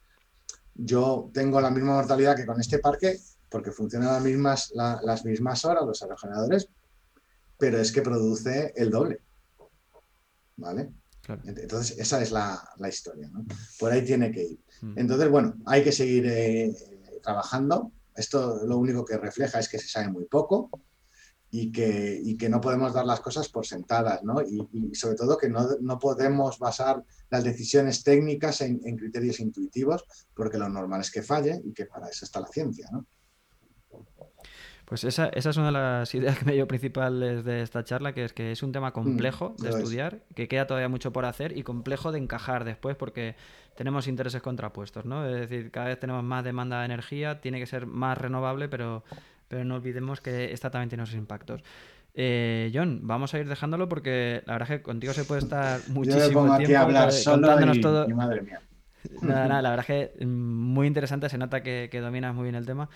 [0.75, 3.19] yo tengo la misma mortalidad que con este parque
[3.53, 6.69] porque funcionan las mismas, las mismas horas los aerogeneradores,
[7.59, 9.21] pero es que produce el doble.
[10.57, 10.91] ¿Vale?
[11.45, 13.29] Entonces, esa es la, historia.
[13.29, 13.45] ¿no?
[13.79, 14.61] Por ahí tiene que ir.
[14.81, 14.99] Mm.
[14.99, 16.75] Entonces, bueno, hay que seguir eh,
[17.23, 17.93] trabajando.
[18.17, 20.71] Esto lo único que refleja es que se sabe muy poco
[21.51, 24.41] y que, que no podemos dar las cosas por sentadas, ¿no?
[24.41, 30.57] Y, sobre todo que no, podemos basar las decisiones técnicas en, en, criterios intuitivos, porque
[30.57, 33.07] lo normal es que falle y que para eso está la ciencia, ¿no?
[34.93, 38.13] Pues esa, esa, es una de las ideas que me dio principales de esta charla,
[38.13, 41.25] que es que es un tema complejo mm, de estudiar, que queda todavía mucho por
[41.25, 43.35] hacer y complejo de encajar después porque
[43.75, 45.27] tenemos intereses contrapuestos, ¿no?
[45.27, 49.03] Es decir, cada vez tenemos más demanda de energía, tiene que ser más renovable, pero,
[49.49, 51.63] pero no olvidemos que esta también tiene sus impactos.
[52.13, 55.81] Eh, John, vamos a ir dejándolo porque la verdad es que contigo se puede estar
[55.89, 58.07] muchísimo tiempo hablar contándonos todo.
[58.11, 58.61] madre mía.
[59.23, 62.45] Nada, nada, la verdad es que mm, muy interesante, se nota que, que dominas muy
[62.45, 62.91] bien el tema.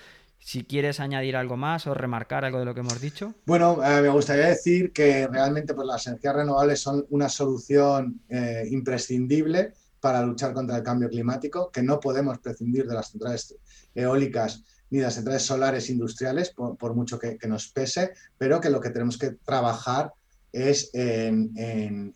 [0.47, 3.35] Si quieres añadir algo más o remarcar algo de lo que hemos dicho.
[3.47, 8.63] Bueno, eh, me gustaría decir que realmente pues, las energías renovables son una solución eh,
[8.71, 13.57] imprescindible para luchar contra el cambio climático, que no podemos prescindir de las centrales
[13.93, 18.81] eólicas ni de las centrales solares industriales, por, mucho que, nos pese, pero que lo
[18.81, 20.13] que tenemos que trabajar
[20.53, 22.15] es en,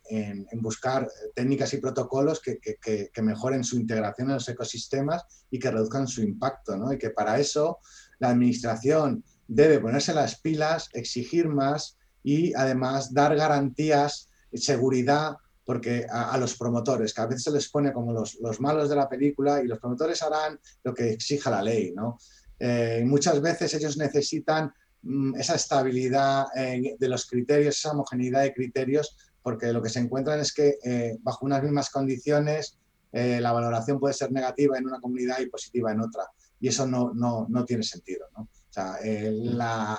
[0.53, 6.23] buscar técnicas y protocolos que, mejoren su integración en los ecosistemas y que reduzcan su
[6.23, 6.93] impacto, ¿no?
[6.93, 7.81] Y que para eso
[8.21, 16.37] la administración debe ponerse las pilas, exigir más y además dar garantías, seguridad porque a,
[16.39, 19.67] los promotores, que a veces se les pone como los, malos de la película y
[19.67, 22.19] los promotores harán lo que exija la ley, ¿no?
[22.59, 28.53] Eh, muchas veces ellos necesitan Mm, esa estabilidad eh, de los criterios, esa homogeneidad de
[28.53, 32.77] criterios, porque lo que se encuentran es que eh, bajo unas mismas condiciones
[33.13, 36.29] la valoración puede ser negativa en una comunidad y positiva en otra.
[36.61, 38.27] Y eso no, no, no tiene sentido.
[38.37, 38.43] ¿no?
[38.43, 39.99] O sea, la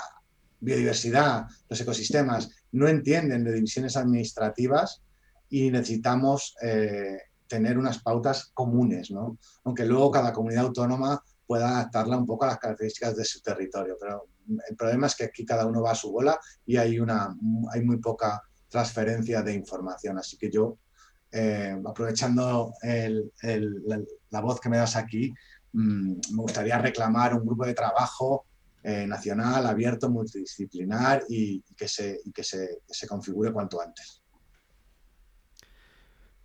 [0.60, 5.02] biodiversidad, los ecosistemas no entienden de divisiones administrativas
[5.50, 6.56] y necesitamos
[7.48, 9.38] tener unas pautas comunes, ¿no?
[9.66, 13.98] aunque luego cada comunidad autónoma pueda adaptarla un poco a las características de su territorio.
[14.00, 14.28] Pero
[14.70, 17.36] el problema es que aquí cada uno va a su bola y hay, una,
[17.74, 20.18] hay muy poca transferencia de información.
[20.18, 20.78] Así que yo,
[21.30, 25.34] eh, aprovechando la, voz que me das aquí,
[25.74, 28.46] mm, me gustaría reclamar un grupo de trabajo
[28.84, 34.22] eh, nacional, abierto, multidisciplinar y, que, se, que se configure cuanto antes.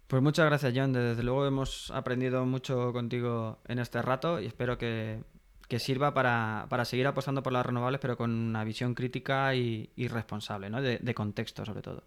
[0.06, 0.92] Pues muchas gracias, John.
[0.92, 5.24] Desde luego hemos aprendido mucho contigo en este rato y espero que
[5.68, 10.70] que sirva para, seguir apostando por las renovables, pero con una visión crítica y, responsable,
[10.70, 10.80] ¿no?
[10.80, 12.04] De, contexto sobre todo.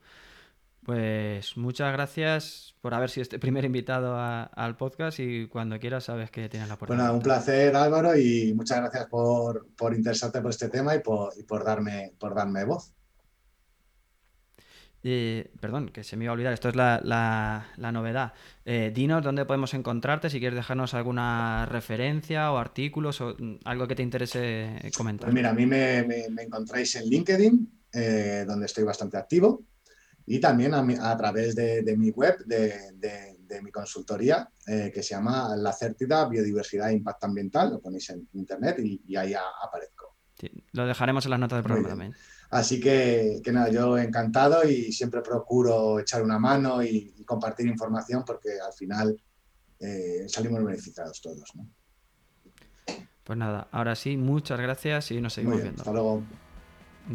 [0.89, 6.31] Pues muchas gracias por haber sido este primer invitado al podcast y cuando quieras sabes
[6.31, 7.05] que tienes la oportunidad.
[7.09, 11.43] Bueno, un placer Álvaro y muchas gracias por, interesarte por este tema y por, y
[11.43, 12.91] por, darme, por darme voz
[15.01, 18.33] perdón, que se me iba a olvidar, esto es la, novedad.
[18.65, 23.87] Eh, dinos dónde podemos encontrarte, si quieres dejarnos alguna referencia o artículos o mm, algo
[23.87, 25.27] que te interese comentar.
[25.27, 25.99] Pues mira, a mí me,
[26.41, 29.61] encontráis en LinkedIn, eh, donde estoy bastante activo,
[30.31, 35.73] y también a, través de, mi web, de, mi consultoría, eh, que se llama La
[35.73, 40.17] Cértida Biodiversidad e Impacto Ambiental, lo ponéis en internet y, ahí aparezco.
[40.73, 42.15] lo dejaremos en las notas del programa también.
[42.51, 48.49] Así que, nada, yo encantado y siempre procuro echar una mano y, compartir información porque
[48.63, 49.19] al final
[49.79, 51.55] eh, salimos beneficiados todos.
[51.55, 51.67] ¿no?
[53.23, 55.81] Pues nada, ahora sí, muchas gracias y nos seguimos viendo.
[55.81, 56.21] Hasta luego.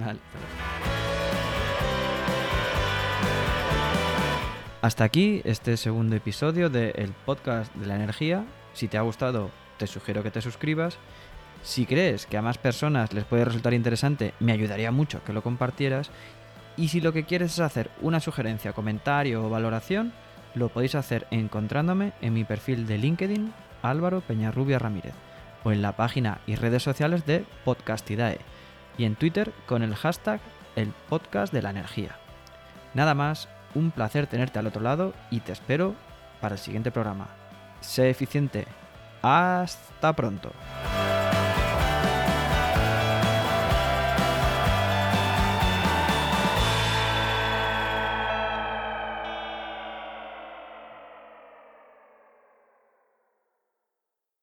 [0.00, 1.33] Hasta
[4.98, 8.44] aquí este segundo episodio del podcast de la energía.
[8.72, 10.98] Si te ha gustado, te sugiero que te suscribas
[11.64, 15.42] si crees que a más personas les puede resultar interesante, me ayudaría mucho que lo
[15.42, 16.10] compartieras.
[16.76, 20.12] Y si lo que quieres es hacer una sugerencia, comentario o valoración,
[20.54, 25.14] lo podéis hacer encontrándome en mi perfil de LinkedIn Álvaro Peñarrubia Ramírez
[25.64, 28.40] o en la página y redes sociales de Podcastidae
[28.98, 30.40] y en Twitter con el hashtag
[30.76, 32.16] el podcast de la energía.
[32.92, 35.94] Nada más, un placer tenerte al otro lado y te espero
[36.40, 37.28] para el siguiente programa.
[37.80, 38.66] Sé eficiente.
[39.22, 40.52] Hasta pronto.